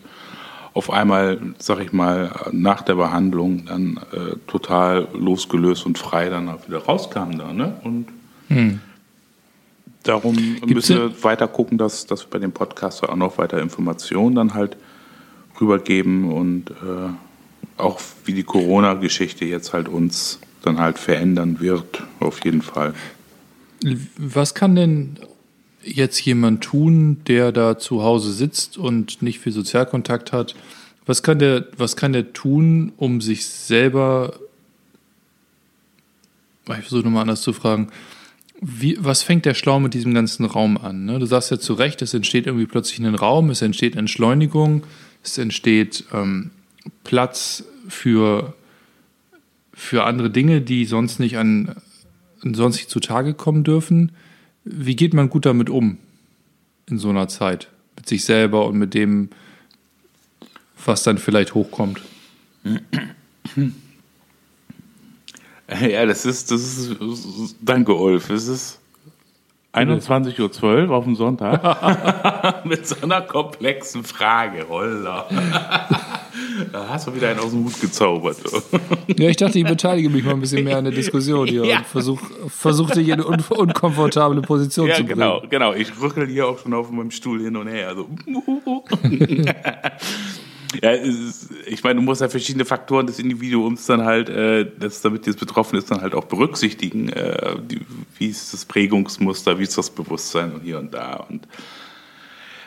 [0.72, 6.48] auf einmal, sag ich mal, nach der Behandlung dann äh, total losgelöst und frei dann
[6.48, 7.76] auch wieder rauskam da, ne?
[7.84, 8.08] Und
[8.48, 8.80] hm.
[10.04, 13.60] Darum Gibt's müssen wir weiter gucken, dass, dass wir bei dem Podcast auch noch weiter
[13.60, 14.76] Informationen dann halt
[15.60, 17.10] rübergeben und äh,
[17.78, 22.94] auch wie die Corona-Geschichte jetzt halt uns dann halt verändern wird, auf jeden Fall.
[24.16, 25.18] Was kann denn
[25.82, 30.54] jetzt jemand tun, der da zu Hause sitzt und nicht viel Sozialkontakt hat?
[31.06, 34.34] Was kann der, was kann der tun, um sich selber,
[36.66, 37.88] ich versuche nochmal anders zu fragen,
[38.60, 41.04] wie, was fängt der Schlau mit diesem ganzen Raum an?
[41.04, 41.18] Ne?
[41.18, 44.84] Du sagst ja zu Recht, es entsteht irgendwie plötzlich ein Raum, es entsteht Entschleunigung,
[45.22, 46.50] es entsteht ähm,
[47.02, 48.54] Platz für,
[49.72, 51.74] für andere Dinge, die sonst nicht an
[52.52, 54.12] sonst nicht zutage kommen dürfen.
[54.64, 55.96] Wie geht man gut damit um
[56.86, 57.68] in so einer Zeit?
[57.96, 59.30] Mit sich selber und mit dem,
[60.84, 62.02] was dann vielleicht hochkommt?
[65.80, 68.80] Ja, das ist, das ist, danke Ulf, es ist
[69.74, 75.26] 21.12 Uhr auf dem Sonntag mit so einer komplexen Frage, Roller.
[76.72, 78.36] da hast du wieder einen aus dem Hut gezaubert.
[79.08, 81.78] ja, ich dachte, ich beteilige mich mal ein bisschen mehr an der Diskussion hier ja.
[81.78, 85.18] und versuch, versuchte hier eine un unkomfortable Position ja, zu bringen.
[85.18, 85.74] Genau, genau.
[85.74, 87.88] Ich rückel hier auch schon auf meinem Stuhl hin und her.
[87.88, 88.08] Also.
[90.82, 95.00] Ja, ist, ich meine, du musst ja verschiedene Faktoren des Individuums dann halt, äh, das,
[95.00, 97.08] damit jetzt betroffen ist, dann halt auch berücksichtigen.
[97.10, 97.80] Äh, die,
[98.18, 101.16] wie ist das Prägungsmuster, wie ist das Bewusstsein und hier und da.
[101.16, 101.48] Und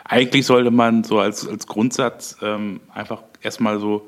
[0.03, 4.07] eigentlich sollte man so als, als Grundsatz ähm, einfach erstmal so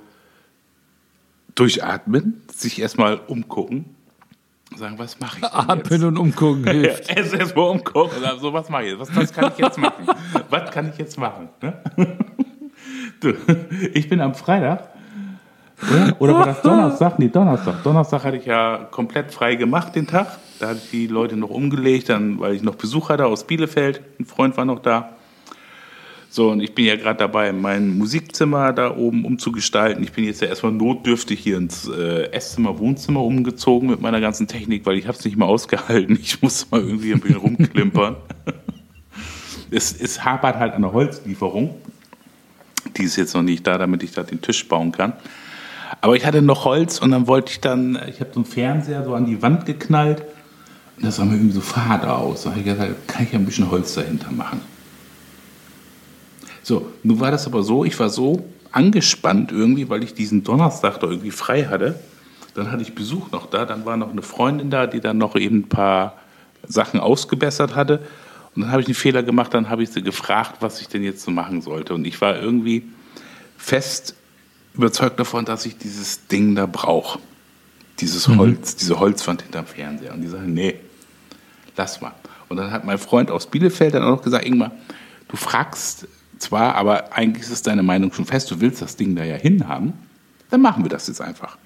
[1.56, 3.96] durchatmen, sich erstmal umgucken
[4.78, 6.04] sagen, was mache ich denn Atmen jetzt?
[6.04, 7.16] und umgucken hilft.
[7.16, 9.00] Erst erstmal umgucken und sagen, so, was mache ich jetzt?
[9.00, 10.08] Was, was kann ich jetzt machen?
[10.50, 11.50] was kann ich jetzt machen?
[13.94, 14.90] Ich bin am Freitag.
[16.20, 17.20] Oder, war das Donnerstag?
[17.20, 17.84] Nee, Donnerstag.
[17.84, 20.38] Donnerstag hatte ich ja komplett frei gemacht den Tag.
[20.60, 24.02] Da hatte ich die Leute noch umgelegt, dann, weil ich noch Besuch hatte aus Bielefeld.
[24.20, 25.16] Ein Freund war noch da.
[26.32, 30.04] So, und ich bin ja gerade dabei, mein Musikzimmer da oben umzugestalten.
[30.04, 34.48] Ich bin jetzt ja erstmal notdürftig hier ins äh, Esszimmer, Wohnzimmer umgezogen mit meiner ganzen
[34.48, 36.20] Technik, weil ich habe es nicht mehr ausgehalten.
[36.22, 38.18] Ich musste mal irgendwie ein bisschen rumklimpern.
[39.72, 41.76] es, es hapert halt an der Holzlieferung.
[43.00, 45.14] Die ist jetzt noch nicht da, damit ich da den Tisch bauen kann.
[46.02, 49.04] Aber ich hatte noch Holz und dann wollte ich dann, ich habe so einen Fernseher
[49.04, 50.22] so an die Wand geknallt
[50.98, 52.44] und das sah mir irgendwie so fade aus.
[52.44, 54.62] Da habe ich gesagt, kann ich ja ein bisschen Holz dahinter machen.
[56.62, 61.00] So, nun war das aber so, ich war so angespannt irgendwie, weil ich diesen Donnerstag
[61.00, 62.00] da irgendwie frei hatte.
[62.54, 65.36] Dann hatte ich Besuch noch da, dann war noch eine Freundin da, die dann noch
[65.36, 66.16] eben ein paar
[66.68, 68.02] Sachen ausgebessert hatte.
[68.56, 71.04] Und dann habe ich einen Fehler gemacht, dann habe ich sie gefragt, was ich denn
[71.04, 71.94] jetzt so machen sollte.
[71.94, 72.84] Und ich war irgendwie
[73.58, 74.16] fest
[74.74, 77.20] überzeugt davon, dass ich dieses Ding da brauche.
[78.00, 78.38] Dieses mhm.
[78.38, 78.78] Holz, mhm.
[78.80, 80.14] diese Holzwand hinterm Fernseher.
[80.14, 80.76] Und die sagen, nee,
[81.76, 82.14] lass mal.
[82.48, 84.72] Und dann hat mein Freund aus Bielefeld dann auch noch gesagt, Ingmar,
[85.28, 86.08] du fragst
[86.40, 89.94] zwar, aber eigentlich ist deine Meinung schon fest, du willst das Ding da ja hinhaben,
[90.50, 91.58] dann machen wir das jetzt einfach.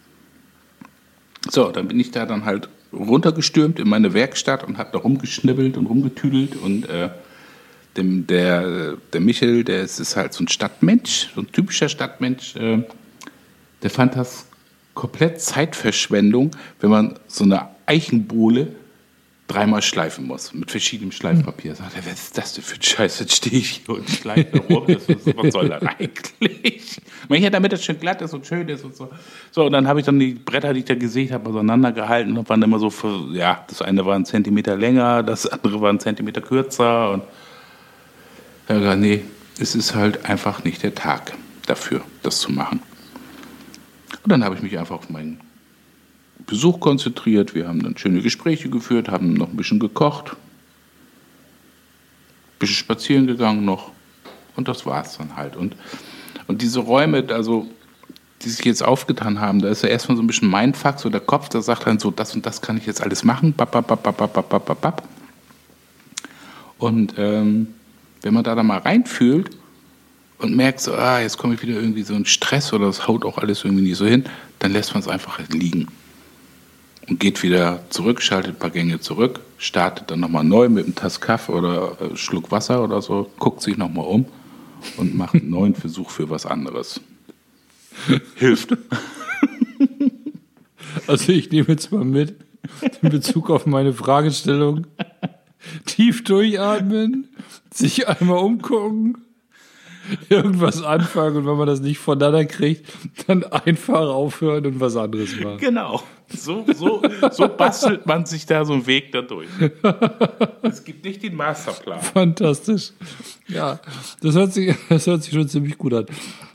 [1.49, 5.77] So, dann bin ich da dann halt runtergestürmt in meine Werkstatt und habe da rumgeschnibbelt
[5.77, 7.09] und rumgetüdelt und äh,
[7.97, 12.55] dem, der, der Michel, der ist, ist, halt so ein Stadtmensch, so ein typischer Stadtmensch,
[12.55, 12.83] äh,
[13.81, 14.45] der fand das
[14.93, 18.75] komplett Zeitverschwendung, wenn man so eine Eichenbohle
[19.47, 21.75] dreimal schleifen muss mit verschiedenem Schleifpapier.
[21.75, 23.19] Sagt er, was ist das denn für ein Scheiß?
[23.19, 24.85] Jetzt stehe ich hier und schleife rum.
[24.87, 27.01] Das, was, soll das eigentlich?
[27.27, 29.09] Manchmal, damit das schön glatt ist und schön ist und so.
[29.51, 32.49] So, und dann habe ich dann die Bretter, die ich da gesägt habe, auseinandergehalten und
[32.49, 35.99] waren immer so, für, ja, das eine war ein Zentimeter länger, das andere war ein
[35.99, 37.23] Zentimeter kürzer und
[38.69, 39.23] ja, gesagt, nee,
[39.59, 41.33] es ist halt einfach nicht der Tag
[41.65, 42.81] dafür, das zu machen.
[44.23, 45.39] Und dann habe ich mich einfach auf meinen
[46.45, 47.55] Besuch konzentriert.
[47.55, 50.37] Wir haben dann schöne Gespräche geführt, haben noch ein bisschen gekocht, ein
[52.59, 53.91] bisschen spazieren gegangen noch.
[54.55, 55.55] Und das war es dann halt.
[55.55, 55.75] Und,
[56.47, 57.67] und diese Räume, also
[58.41, 61.21] die sich jetzt aufgetan haben, da ist ja erstmal so ein bisschen Mindfuck, so der
[61.21, 63.55] Kopf, der sagt dann so, das und das kann ich jetzt alles machen.
[66.77, 67.67] Und ähm,
[68.21, 69.49] wenn man da dann mal reinfühlt
[70.39, 73.23] und merkt, so, ah, jetzt komme ich wieder irgendwie so in Stress oder es haut
[73.23, 74.25] auch alles irgendwie nicht so hin,
[74.59, 75.87] dann lässt man es einfach liegen
[77.07, 80.95] und geht wieder zurück, schaltet ein paar Gänge zurück, startet dann nochmal neu mit einem
[80.95, 84.25] Tass Kaffee oder äh, Schluck Wasser oder so, guckt sich nochmal um
[84.97, 87.01] und macht einen neuen Versuch für was anderes.
[88.35, 88.77] Hilft.
[91.07, 92.35] Also ich nehme jetzt mal mit
[93.01, 94.85] in Bezug auf meine Fragestellung.
[95.85, 97.29] Tief durchatmen,
[97.73, 99.22] sich einmal umgucken,
[100.29, 102.85] irgendwas anfangen und wenn man das nicht voneinander kriegt,
[103.27, 105.57] dann einfach aufhören und was anderes machen.
[105.59, 106.01] Genau.
[106.29, 109.47] So, so, so bastelt man sich da so einen Weg dadurch.
[110.63, 112.01] Es gibt nicht den Masterplan.
[112.01, 112.91] Fantastisch.
[113.47, 113.79] Ja,
[114.21, 116.05] das hört sich, das hört sich schon ziemlich gut an.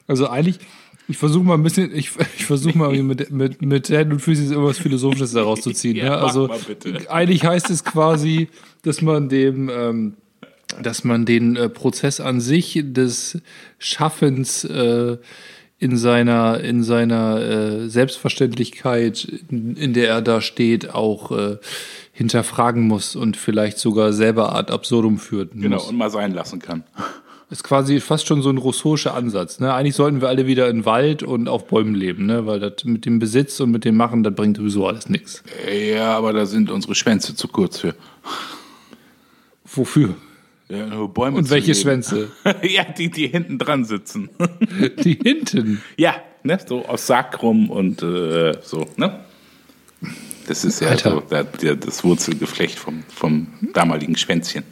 [0.06, 0.58] Also eigentlich,
[1.06, 4.50] ich versuche mal ein bisschen, ich, ich versuche mal mit, mit, mit Händen und Füßen
[4.50, 5.96] irgendwas Philosophisches daraus zu ziehen.
[5.96, 6.50] Ja, Ja, mach also
[7.08, 8.48] eigentlich heißt es quasi,
[8.82, 10.14] dass man dem, ähm,
[10.82, 13.40] dass man den äh, Prozess an sich des
[13.78, 15.16] Schaffens äh,
[15.80, 21.58] in seiner in seiner äh, Selbstverständlichkeit, in, in der er da steht, auch äh,
[22.12, 25.52] hinterfragen muss und vielleicht sogar selber ad absurdum führt.
[25.52, 25.88] Genau, muss.
[25.88, 26.84] und mal sein lassen kann.
[27.50, 29.58] Ist quasi fast schon so ein rousseauischer Ansatz.
[29.58, 29.72] Ne?
[29.72, 32.44] Eigentlich sollten wir alle wieder in Wald und auf Bäumen leben, ne?
[32.44, 35.42] weil das mit dem Besitz und mit dem Machen, das bringt sowieso alles nichts.
[35.90, 37.94] Ja, aber da sind unsere Schwänze zu kurz für.
[39.64, 40.14] Wofür?
[40.68, 41.80] Ja, nur Bäume Und welche leben.
[41.80, 42.30] Schwänze?
[42.62, 44.28] ja, die, die hinten dran sitzen.
[45.02, 45.82] Die hinten.
[45.96, 49.24] ja, ne, so aus Sakrum und äh, so, ne?
[50.46, 54.64] Das ist ja so das Wurzelgeflecht vom, vom damaligen Schwänzchen.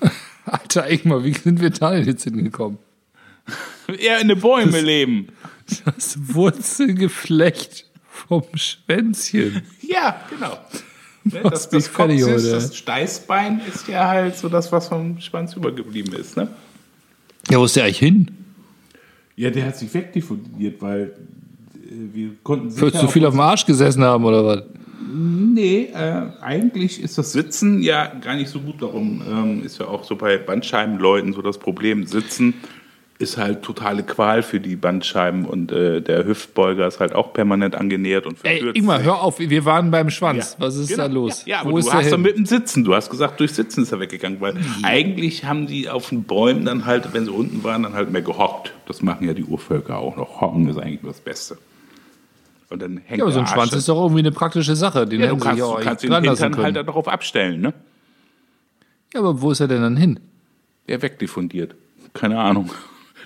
[0.44, 2.78] Alter Ingmar, wie sind wir da denn jetzt hingekommen?
[3.98, 5.28] Ja, in den Bäume leben.
[5.84, 9.62] Das Wurzelgeflecht vom Schwänzchen.
[9.80, 10.58] Ja, genau.
[11.24, 12.50] Ne, das, das heute.
[12.50, 16.36] das Steißbein ist ja halt so das, was vom Schwanz übergeblieben ist.
[16.36, 16.48] Ne?
[17.50, 18.30] Ja, wo ist der eigentlich hin?
[19.36, 21.14] Ja, der hat sich wegdiffundiert, weil
[21.74, 24.62] äh, wir konnten Wird zu viel auf dem Arsch gesessen haben oder was?
[25.12, 28.80] Nee, äh, eigentlich ist das Sitzen ja gar nicht so gut.
[28.80, 32.06] Darum ähm, ist ja auch so bei Bandscheibenleuten so das Problem.
[32.06, 32.54] Sitzen
[33.20, 37.74] ist halt totale Qual für die Bandscheiben und äh, der Hüftbeuger ist halt auch permanent
[37.74, 39.06] angenähert und Ey, verkürzt Ingmar, sich.
[39.06, 40.56] hör auf, wir waren beim Schwanz.
[40.58, 41.02] Ja, Was ist genau.
[41.02, 41.44] da los?
[41.44, 43.82] Ja, ja aber Wo du hast doch mit dem Sitzen, du hast gesagt, durch Sitzen
[43.82, 47.62] ist er weggegangen, weil eigentlich haben die auf den Bäumen dann halt, wenn sie unten
[47.62, 48.72] waren, dann halt mehr gehockt.
[48.86, 50.40] Das machen ja die Urvölker auch noch.
[50.40, 51.58] Hocken ist eigentlich nur das Beste.
[52.70, 55.06] Und dann hängt Ja, aber so ein Schwanz ist doch irgendwie eine praktische Sache.
[55.06, 57.74] Den ja, du kannst, ja du kannst den Hintern halt darauf abstellen, ne?
[59.12, 60.20] Ja, aber wo ist er denn dann hin?
[60.88, 61.74] Der wegdiffundiert.
[62.14, 62.70] Keine Ahnung.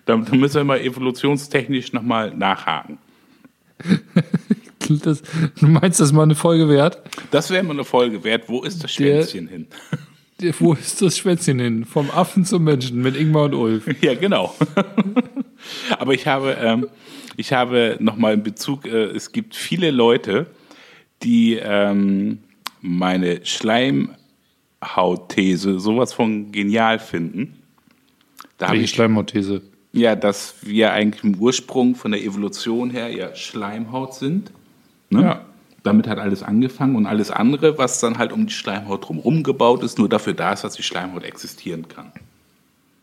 [0.07, 2.99] Da, da müssen wir mal evolutionstechnisch nochmal nachhaken.
[5.03, 5.23] Das,
[5.59, 6.99] du meinst, das ist mal eine Folge wert?
[7.31, 8.49] Das wäre mal eine Folge wert.
[8.49, 9.67] Wo ist das Der- Schwänzchen hin?
[10.41, 11.85] Der- Wo ist das Schwänzchen hin?
[11.87, 13.87] Vom Affen zum Menschen mit Ingmar und Ulf.
[14.03, 14.55] Ja, genau.
[15.99, 16.89] Aber ich habe, ähm,
[17.37, 20.47] ich habe nochmal in Bezug, äh, es gibt viele Leute,
[21.23, 22.41] die ähm,
[22.83, 27.57] meine Schleimhautthese sowas von genial finden.
[28.59, 29.63] Da Welche Schleimhautthese?
[29.95, 34.51] Ja, dass wir eigentlich im Ursprung von der Evolution her ja Schleimhaut sind.
[35.09, 35.23] Ne?
[35.23, 35.45] Ja.
[35.85, 39.83] Damit hat alles angefangen und alles andere, was dann halt um die Schleimhaut drumherum gebaut
[39.83, 42.11] ist, nur dafür da ist, dass die Schleimhaut existieren kann.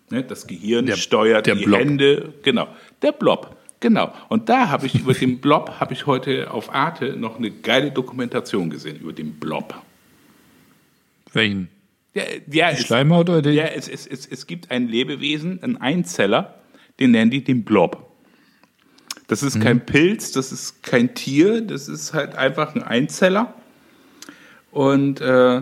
[0.10, 0.24] Ne?
[0.24, 1.80] Das Gehirn Der- steuert der die Blob.
[1.80, 2.68] Hände, genau.
[3.02, 4.12] Der Blob, genau.
[4.30, 7.92] Und da habe ich über den Blob, habe ich heute auf Arte noch eine geile
[7.92, 9.76] Dokumentation gesehen, über den Blob.
[11.34, 11.70] Welchen?
[12.14, 13.52] Ja, ja, Die Schleimhaut oder die?
[13.52, 16.56] ja, es, es, es, es gibt ein Lebewesen, einen Einzeller,
[17.02, 18.08] den nennen die den Blob.
[19.28, 23.54] Das ist kein Pilz, das ist kein Tier, das ist halt einfach ein Einzeller.
[24.72, 25.62] Und äh,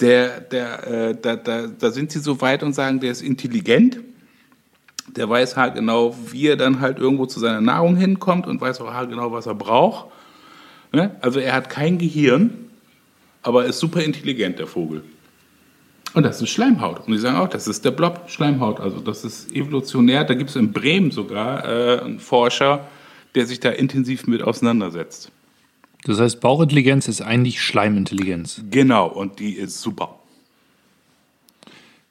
[0.00, 3.98] der, der, äh, da, da, da sind sie so weit und sagen, der ist intelligent.
[5.08, 8.80] Der weiß halt genau, wie er dann halt irgendwo zu seiner Nahrung hinkommt und weiß
[8.80, 10.06] auch halt genau, was er braucht.
[10.92, 11.14] Ne?
[11.20, 12.70] Also er hat kein Gehirn,
[13.42, 15.02] aber ist super intelligent, der Vogel.
[16.14, 17.06] Und das ist Schleimhaut.
[17.06, 18.80] Und die sagen auch, das ist der Blob Schleimhaut.
[18.80, 20.24] Also das ist evolutionär.
[20.24, 22.86] Da gibt es in Bremen sogar äh, einen Forscher,
[23.34, 25.32] der sich da intensiv mit auseinandersetzt.
[26.04, 28.62] Das heißt, Bauchintelligenz ist eigentlich Schleimintelligenz.
[28.70, 30.18] Genau, und die ist super.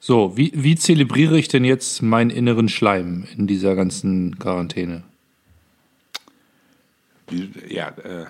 [0.00, 5.02] So, wie, wie zelebriere ich denn jetzt meinen inneren Schleim in dieser ganzen Quarantäne?
[7.68, 8.26] Ja, äh.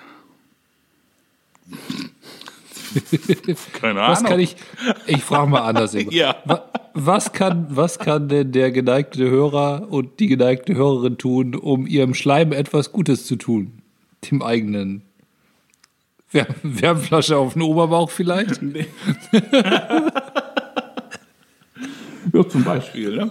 [3.80, 4.12] Keine Ahnung.
[4.12, 4.56] Was kann ich,
[5.06, 5.96] ich frage mal anders.
[6.10, 6.36] ja.
[6.94, 12.14] Was kann, was kann denn der geneigte Hörer und die geneigte Hörerin tun, um ihrem
[12.14, 13.82] Schleim etwas Gutes zu tun?
[14.30, 15.02] Dem eigenen.
[16.32, 18.60] Wärmflasche auf den Oberbauch vielleicht?
[18.60, 18.86] Nee.
[22.32, 23.30] ja, zum Beispiel, ne?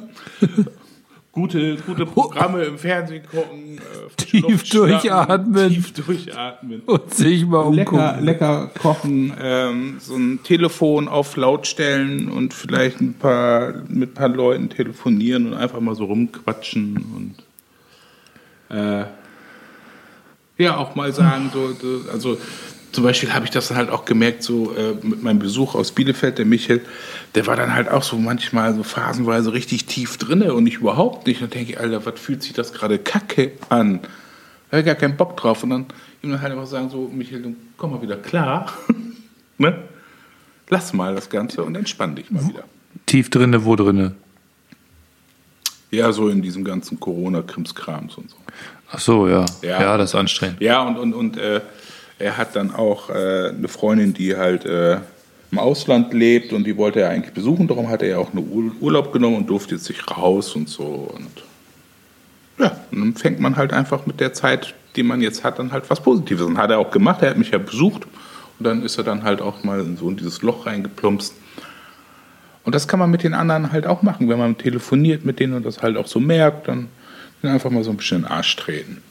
[1.34, 6.82] Gute, gute Programme im Fernsehen gucken, äh, tief durchatmen, tief durchatmen.
[6.86, 7.98] Und sich mal umgucken.
[7.98, 14.12] Lecker, lecker kochen, ähm, so ein Telefon auf laut stellen und vielleicht ein paar mit
[14.12, 17.36] ein paar Leuten telefonieren und einfach mal so rumquatschen
[18.69, 19.06] und äh,
[20.58, 21.76] ja auch mal sagen so,
[22.12, 22.38] also
[22.94, 26.38] zum Beispiel habe ich das halt auch gemerkt, so äh, mit meinem Besuch aus Bielefeld,
[26.38, 26.82] der Michael,
[27.34, 31.26] der war dann halt auch so manchmal so phasenweise richtig tief drinne und ich überhaupt
[31.26, 31.42] nicht.
[31.42, 34.02] Und dann denke ich, Alter, was fühlt sich das gerade kacke an?
[34.02, 35.64] Da habe ich gar keinen Bock drauf.
[35.64, 35.86] Und dann
[36.22, 38.72] ihm dann halt einfach sagen, so, Michael, komm mal wieder klar.
[39.58, 39.76] ne?
[40.70, 42.64] Lass mal das Ganze und entspann dich mal wieder.
[43.08, 44.16] Tief drinne, wo drinne?
[45.90, 48.38] Ja, so in diesem ganzen Corona-Krimskrams und so.
[48.92, 49.46] Ach so, ja.
[49.64, 49.82] ja.
[49.82, 50.62] Ja, das ist anstrengend.
[50.62, 51.62] Ja, und, und, und äh,
[52.19, 54.97] er hat dann auch äh, eine Freundin, die halt äh,
[55.52, 57.67] im Ausland lebt und die wollte er eigentlich besuchen.
[57.67, 60.84] Darum hat er ja auch einen Urlaub genommen und durfte jetzt sich raus und so.
[61.13, 61.43] Und
[62.60, 65.71] ja, und dann fängt man halt einfach mit der Zeit, die man jetzt hat, dann
[65.71, 66.45] halt was Positives.
[66.45, 67.21] Und hat er auch gemacht.
[67.21, 68.08] Er hat mich ja besucht
[68.60, 71.36] und dann ist er dann halt auch mal in so in dieses Loch reingeplumpst.
[72.63, 75.54] Und das kann man mit den anderen halt auch machen, wenn man telefoniert mit denen
[75.54, 76.88] und das halt auch so merkt, dann
[77.43, 79.02] einfach mal so ein bisschen in den Arsch treten.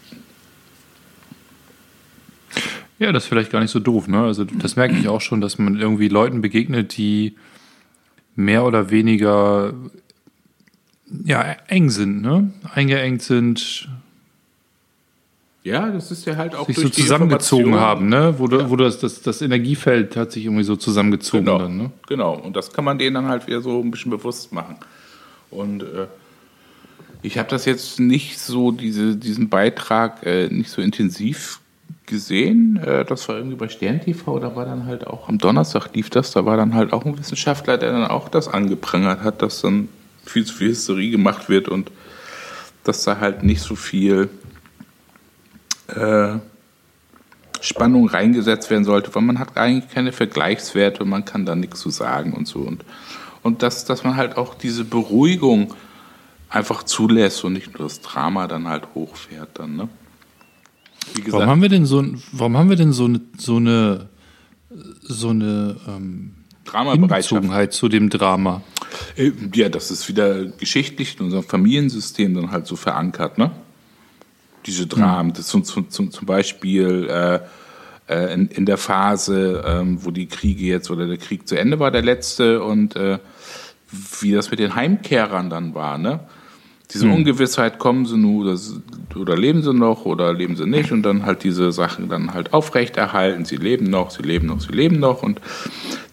[3.02, 4.06] Ja, das ist vielleicht gar nicht so doof.
[4.06, 4.22] Ne?
[4.22, 7.34] Also das merke ich auch schon, dass man irgendwie Leuten begegnet, die
[8.36, 9.74] mehr oder weniger
[11.24, 12.52] ja, eng sind, ne?
[12.72, 13.88] eingeengt sind.
[15.64, 18.36] Ja, das ist ja halt auch sich so zusammengezogen haben, ne?
[18.38, 18.70] Wo, ja.
[18.70, 21.90] wo das, das, das Energiefeld hat sich irgendwie so zusammengezogen genau, dann, ne?
[22.06, 24.76] Genau, und das kann man denen dann halt wieder so ein bisschen bewusst machen.
[25.50, 26.06] Und äh,
[27.22, 31.61] ich habe das jetzt nicht so, diese, diesen Beitrag äh, nicht so intensiv
[32.12, 32.76] gesehen.
[32.76, 36.10] Äh, das war irgendwie bei Stern TV, da war dann halt auch am Donnerstag lief
[36.10, 39.62] das, da war dann halt auch ein Wissenschaftler, der dann auch das angeprangert hat, dass
[39.62, 39.88] dann
[40.24, 41.90] viel zu viel Hysterie gemacht wird und
[42.84, 44.28] dass da halt nicht so viel
[45.88, 46.34] äh,
[47.60, 51.80] Spannung reingesetzt werden sollte, weil man hat eigentlich keine Vergleichswerte und man kann da nichts
[51.80, 52.60] zu sagen und so.
[52.60, 52.84] Und,
[53.42, 55.74] und dass, dass man halt auch diese Beruhigung
[56.48, 59.88] einfach zulässt und nicht nur das Drama dann halt hochfährt dann, ne?
[61.14, 64.08] Gesagt, warum haben wir denn so, warum haben wir denn so eine, so eine,
[65.02, 66.34] so eine ähm,
[66.72, 68.62] Hingezogenheit zu dem Drama?
[69.16, 73.50] Äh, ja, das ist wieder geschichtlich in unserem Familiensystem dann halt so verankert, ne?
[74.66, 75.34] Diese Dramen, hm.
[75.34, 77.40] das zum, zum, zum Beispiel äh,
[78.08, 81.78] äh, in, in der Phase, ähm, wo die Kriege jetzt oder der Krieg zu Ende
[81.78, 83.18] war, der letzte, und äh,
[84.20, 86.20] wie das mit den Heimkehrern dann war, ne?
[86.92, 87.14] Diese hm.
[87.14, 88.58] Ungewissheit, kommen sie nur
[89.16, 92.52] oder leben sie noch oder leben sie nicht und dann halt diese Sachen dann halt
[92.52, 95.40] aufrechterhalten, sie leben noch, sie leben noch, sie leben noch und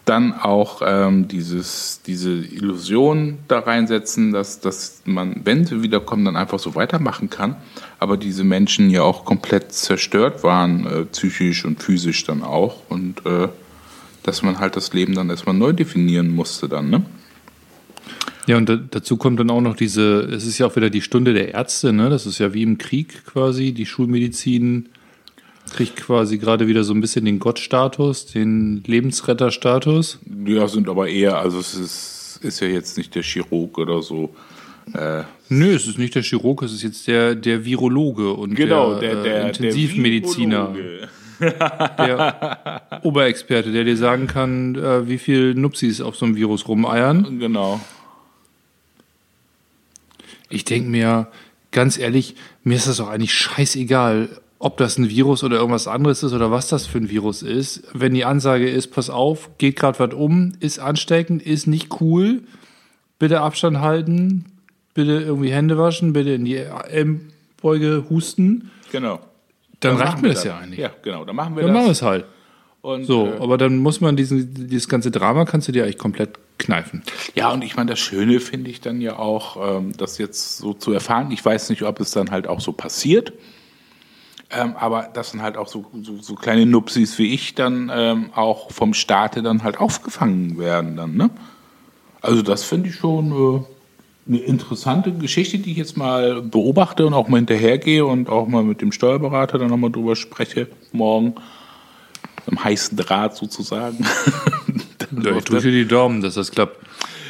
[0.10, 6.36] dann auch ähm, dieses, diese Illusion da reinsetzen, dass, dass man, wenn sie wiederkommen, dann
[6.36, 7.58] einfach so weitermachen kann.
[8.00, 12.90] Aber diese Menschen ja auch komplett zerstört waren, äh, psychisch und physisch dann auch.
[12.90, 13.50] Und äh,
[14.24, 17.06] dass man halt das Leben dann erstmal neu definieren musste dann, ne?
[18.48, 21.34] Ja, und dazu kommt dann auch noch diese, es ist ja auch wieder die Stunde
[21.34, 22.10] der Ärzte, ne?
[22.10, 23.74] Das ist ja wie im Krieg quasi.
[23.74, 24.90] Die Schulmedizin
[25.70, 30.20] kriegt quasi gerade wieder so ein bisschen den Gottstatus, den Lebensretterstatus.
[30.46, 34.34] Ja, sind aber eher, also es ist, ist ja jetzt nicht der Chirurg oder so.
[34.94, 39.00] Äh, Nö, es ist nicht der Chirurg, es ist jetzt der, der Virologe und genau,
[39.00, 40.74] der, der, der Intensivmediziner.
[40.76, 41.10] Der,
[41.98, 47.40] der Oberexperte, der dir sagen kann, äh, wie viel Nupsis auf so einem Virus rumeiern.
[47.40, 47.80] Genau.
[50.50, 51.28] Ich denke mir,
[51.72, 54.30] ganz ehrlich, mir ist das doch eigentlich scheißegal,
[54.60, 57.84] ob das ein Virus oder irgendwas anderes ist oder was das für ein Virus ist.
[57.94, 62.42] Wenn die Ansage ist, pass auf, geht gerade was um, ist ansteckend, ist nicht cool,
[63.20, 64.46] bitte Abstand halten,
[64.94, 68.70] bitte irgendwie Hände waschen, bitte in die Ellenbeuge husten.
[68.92, 69.20] Genau.
[69.80, 70.80] Dann, dann reicht mir das, das ja eigentlich.
[70.80, 71.74] Ja, genau, dann machen wir dann das.
[71.74, 72.26] Dann machen wir es halt.
[72.82, 75.98] Und, So, äh, aber dann muss man diesen, dieses ganze Drama kannst du dir eigentlich
[75.98, 77.04] komplett kneifen.
[77.36, 80.74] Ja, und ich meine, das Schöne finde ich dann ja auch, ähm, das jetzt so
[80.74, 81.32] zu erfahren.
[81.32, 83.34] Ich weiß nicht, ob es dann halt auch so passiert.
[84.52, 88.32] Ähm, aber das sind halt auch so, so, so kleine Nupsis wie ich dann ähm,
[88.34, 91.30] auch vom Staate dann halt aufgefangen werden dann, ne?
[92.22, 93.62] Also das finde ich schon äh,
[94.28, 98.64] eine interessante Geschichte, die ich jetzt mal beobachte und auch mal hinterhergehe und auch mal
[98.64, 101.36] mit dem Steuerberater dann nochmal drüber spreche morgen.
[102.48, 104.06] Am heißen Draht sozusagen.
[105.24, 106.78] Ja, ich drücke dir die Daumen, dass das klappt.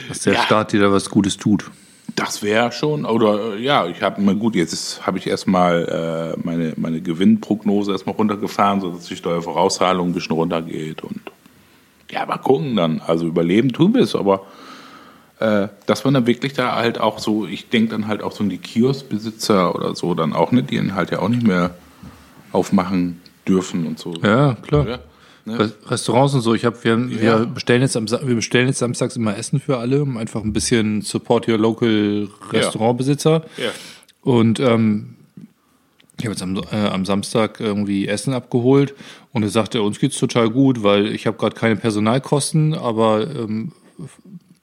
[0.10, 0.42] Dass der Ja.
[0.44, 1.72] Staat dir da was Gutes tut.
[2.16, 6.40] Das wäre schon, oder äh, ja, ich habe mal gut, jetzt habe ich erstmal äh,
[6.44, 11.22] meine, meine Gewinnprognose erstmal runtergefahren, sodass die Steuervorauszahlung ein bisschen runtergeht und
[12.12, 13.02] ja, mal gucken dann.
[13.06, 14.46] Also überleben tun wir es, aber
[15.40, 18.44] äh, dass man dann wirklich da halt auch so, ich denke dann halt auch so
[18.44, 21.76] an die Kioskbesitzer oder so dann auch, ne, die dann halt ja auch nicht mehr
[22.52, 24.14] aufmachen dürfen und so.
[24.24, 24.88] Ja, klar.
[24.88, 25.00] Ja,
[25.46, 25.60] ne?
[25.60, 26.54] Re- Restaurants und so.
[26.54, 27.40] Ich habe, wir, Ja.
[27.40, 30.54] wir bestellen jetzt am, wir bestellen jetzt samstags immer Essen für alle, um einfach ein
[30.54, 33.44] bisschen Support your local Restaurantbesitzer.
[33.58, 33.70] Ja.
[34.22, 35.16] Und ähm,
[36.20, 38.94] ich habe jetzt am, äh, am Samstag irgendwie Essen abgeholt
[39.32, 43.72] und er sagte, uns geht's total gut, weil ich habe gerade keine Personalkosten, aber ähm,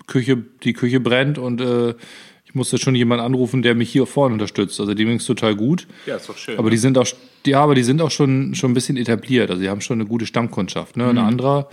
[0.07, 1.95] Küche, die Küche brennt und äh,
[2.57, 4.81] musste schon jemanden anrufen, der mich hier vorne unterstützt.
[4.81, 5.87] Also dem ging's total gut.
[6.07, 6.59] ja, ist doch schön.
[6.59, 7.07] Aber die sind auch,
[7.47, 9.51] ja, aber die sind auch schon, schon ein bisschen etabliert.
[9.51, 10.97] Also die haben schon eine gute Stammkundschaft.
[10.97, 11.09] Ne?
[11.09, 11.69] Ein anderer,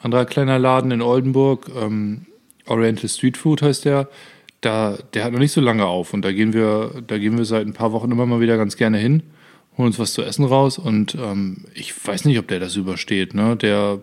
[0.00, 2.26] anderer kleiner Laden in Oldenburg, ähm,
[2.66, 4.08] Oriental Street Food heißt der,
[4.60, 6.14] da, der hat noch nicht so lange auf.
[6.14, 8.76] Und da gehen wir, da gehen wir seit ein paar Wochen immer mal wieder ganz
[8.76, 9.22] gerne hin,
[9.76, 10.78] holen uns was zu essen raus.
[10.78, 13.34] Und ähm, ich weiß nicht, ob der das übersteht.
[13.34, 13.56] Ne?
[13.56, 14.00] Der,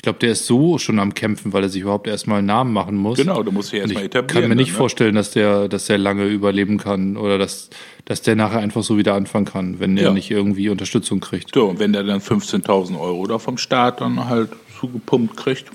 [0.00, 2.72] ich glaube, der ist so schon am Kämpfen, weil er sich überhaupt erstmal einen Namen
[2.72, 3.18] machen muss.
[3.18, 4.40] genau, du musst dich erstmal ich etablieren.
[4.42, 4.78] kann mir nicht dann, ne?
[4.78, 7.68] vorstellen, dass der, dass der lange überleben kann oder dass,
[8.06, 10.12] dass der nachher einfach so wieder anfangen kann, wenn er Ja.
[10.14, 11.54] nicht irgendwie Unterstützung kriegt.
[11.54, 14.48] So, und wenn der dann 15.000 Euro da vom Staat dann halt
[14.80, 15.66] zugepumpt kriegt,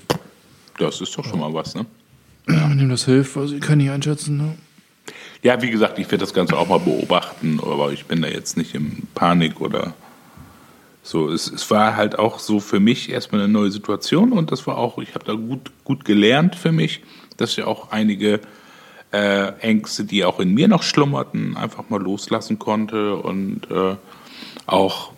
[0.80, 1.86] das ist doch schon mal was, ne?
[2.48, 4.38] Ja, wenn ihm das hilft, also ich kann nicht einschätzen.
[4.38, 4.54] Ne?
[5.44, 8.56] Ja, wie gesagt, ich werde das Ganze auch mal beobachten, aber ich bin da jetzt
[8.56, 9.94] nicht in Panik oder
[11.06, 11.30] so.
[11.30, 14.78] Es, es war halt auch so für mich erstmal eine neue Situation und das war
[14.78, 17.02] auch, ich habe da gut, gut gelernt für mich,
[17.36, 18.40] dass ich auch einige
[19.12, 23.96] äh, Ängste, die auch in mir noch schlummerten, einfach mal loslassen konnte und äh,
[24.66, 25.12] auch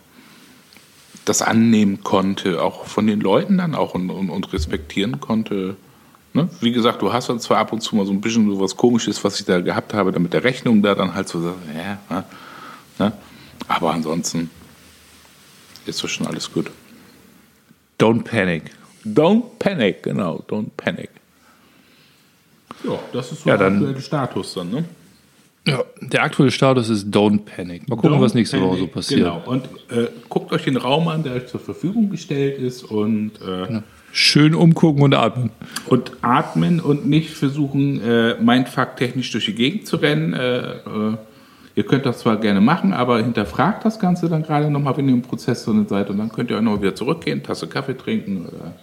[1.25, 5.77] das annehmen konnte, auch von den Leuten dann auch und, und, und respektieren konnte.
[6.33, 6.49] Ne?
[6.61, 8.77] Wie gesagt, du hast dann zwar ab und zu mal so ein bisschen so was
[8.77, 12.25] Komisches, was ich da gehabt habe, damit der Rechnung da dann halt so, ja, ne?
[12.99, 13.13] Ne?
[13.69, 14.51] aber ansonsten
[15.89, 16.71] ist das schon alles gut.
[17.99, 18.65] Don't panic.
[19.05, 21.11] Don't panic, genau, don't panic.
[22.85, 24.85] Ja, das ist so Ja, der dann- aktuelle Status dann, ne?
[25.67, 27.89] Ja, der aktuelle Status ist Don't panic.
[27.89, 29.21] Mal gucken, was nächste Woche so passiert.
[29.21, 33.33] Genau, und äh, guckt euch den Raum an, der euch zur Verfügung gestellt ist und
[33.43, 33.81] äh,
[34.13, 35.51] Schön umgucken und atmen.
[35.87, 40.33] und atmen und nicht versuchen, äh, mindfuck-technisch durch die Gegend zu rennen.
[40.33, 41.17] Äh, äh,
[41.79, 45.15] ihr könnt das zwar gerne machen, aber hinterfragt das Ganze dann gerade nochmal, wenn ihr
[45.15, 46.11] im Prozess drin seid.
[46.11, 48.75] Und dann könnt ihr auch noch wieder zurückgehen, Tasse Kaffee trinken oder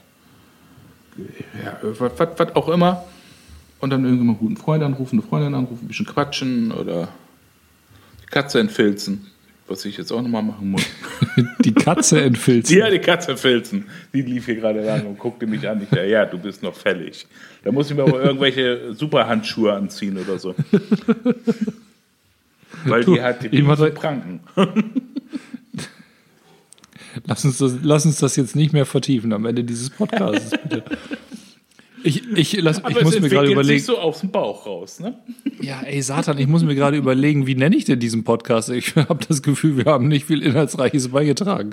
[1.62, 3.04] ja, was, was, was auch immer.
[3.82, 7.10] Und dann irgendwie mal einen guten Freund anrufen, eine Freundin anrufen, ein bisschen quatschen oder
[8.24, 9.28] die Katze entfilzen,
[9.68, 10.86] was ich jetzt auch nochmal machen muss.
[11.66, 12.78] Die Katze entfilzen.
[12.78, 13.86] Ja, die Katze filzen.
[14.14, 15.82] Die lief hier gerade lang und guckte mich an.
[15.82, 17.28] Ich dachte, ja, du bist noch fällig.
[17.64, 20.56] Da muss ich mir aber irgendwelche Superhandschuhe anziehen oder so.
[22.86, 24.41] Weil die hat die da- Pranken.
[27.26, 30.84] Lass uns, das, lass uns das jetzt nicht mehr vertiefen am Ende dieses Podcasts, bitte.
[32.03, 33.80] Ich, ich, lass, ich muss mir gerade überlegen.
[33.80, 35.18] sich so aus dem Bauch raus, ne?
[35.59, 38.70] Ja, ey, Satan, ich muss mir gerade überlegen, wie nenne ich denn diesen Podcast?
[38.70, 41.72] Ich habe das Gefühl, wir haben nicht viel Inhaltsreiches beigetragen.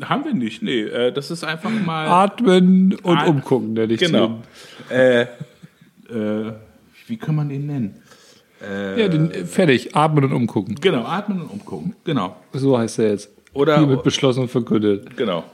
[0.00, 0.80] Haben wir nicht, nee.
[0.80, 2.08] Äh, das ist einfach mal.
[2.08, 4.42] Atmen und At- umgucken, nenne ich Genau.
[4.90, 6.52] Äh, äh,
[7.06, 7.94] wie kann man den nennen?
[8.62, 8.98] Den.
[8.98, 10.76] Ja, den, äh, fertig, atmen und umgucken.
[10.80, 11.94] Genau, atmen und umgucken.
[12.04, 12.36] Genau.
[12.52, 13.30] So heißt er jetzt.
[13.54, 15.16] Oder- Hiermit beschlossen und verkündet.
[15.16, 15.44] Genau.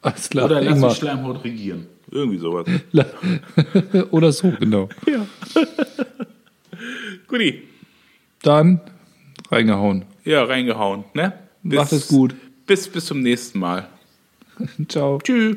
[0.00, 0.46] Alles klar.
[0.46, 1.86] Oder lass die Schleimhaut regieren.
[2.10, 2.66] Irgendwie sowas.
[4.10, 4.88] Oder so, genau.
[5.06, 5.26] ja.
[7.28, 7.62] Guti.
[8.42, 8.80] Dann
[9.50, 10.04] reingehauen.
[10.24, 11.32] Ja, reingehauen, ne?
[11.62, 12.34] Bis, Macht es gut.
[12.66, 13.88] Bis, bis zum nächsten Mal.
[14.88, 15.18] Ciao.
[15.22, 15.56] Tschüss.